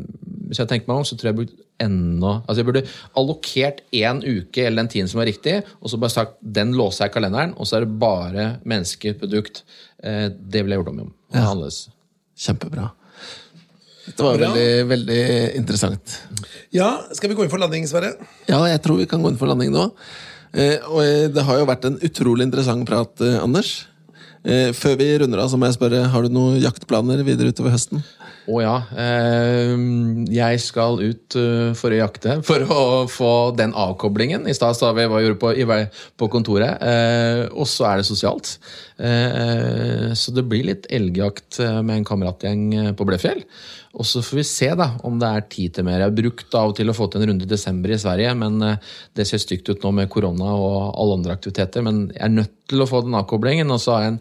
[0.49, 2.83] hvis jeg tenker meg om, så tror jeg jeg brukte enda Altså jeg burde
[3.19, 7.07] allokert én uke eller den tiden som var riktig, og så bare sagt den låser
[7.07, 9.65] jeg i kalenderen, og så er det bare menneske, produkt.
[10.05, 11.15] Eh, det ville jeg gjort om igjen.
[11.35, 11.71] Ja.
[12.43, 12.91] Kjempebra.
[14.07, 15.21] Dette var veldig, veldig
[15.61, 16.17] interessant.
[16.75, 18.15] Ja, Skal vi gå inn for landing, Sverre?
[18.49, 19.89] Ja, jeg tror vi kan gå inn for landing nå.
[20.53, 23.87] Eh, og eh, det har jo vært en utrolig interessant prat, eh, Anders.
[24.43, 27.71] Eh, før vi runder av, så må jeg spørre, har du noen jaktplaner videre utover
[27.77, 28.03] høsten?
[28.51, 28.73] Å ja.
[28.99, 29.71] Eh,
[30.35, 31.37] jeg skal ut
[31.79, 34.49] for å jakte for å få den avkoblingen.
[34.51, 35.87] I stad sa vi hva vi gjorde på, i vei-
[36.19, 36.83] på kontoret.
[36.83, 38.57] Eh, og så er det sosialt.
[38.99, 42.67] Eh, så det blir litt elgjakt med en kameratgjeng
[42.99, 43.45] på Blefjell.
[43.93, 46.01] Og så får vi se da om det er tid til mer.
[46.01, 48.33] Jeg har brukt av og til å få til en runde i desember i Sverige,
[48.41, 48.79] men eh,
[49.19, 51.85] det ser stygt ut nå med korona og alle andre aktiviteter.
[51.85, 54.21] Men jeg er nødt til å få den avkoblingen, og så har jeg en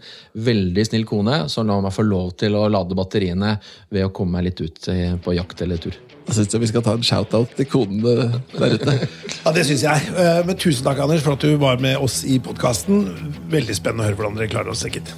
[0.52, 3.56] veldig snill kone som lar meg få lov til å lade batteriene
[3.88, 4.92] ved å komme meg litt ut
[5.24, 5.96] på jakt eller tur.
[6.28, 8.98] Jeg synes vi skal ta en shout-out til konen eh, der ute.
[9.42, 10.12] Ja, det syns jeg.
[10.14, 13.08] Eh, Men tusen takk, Anders, for at du var med oss i podkasten.
[13.52, 15.16] Veldig spennende å høre hvordan dere klarer oss, sikkert.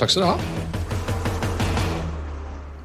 [0.00, 0.89] Takk skal du ha.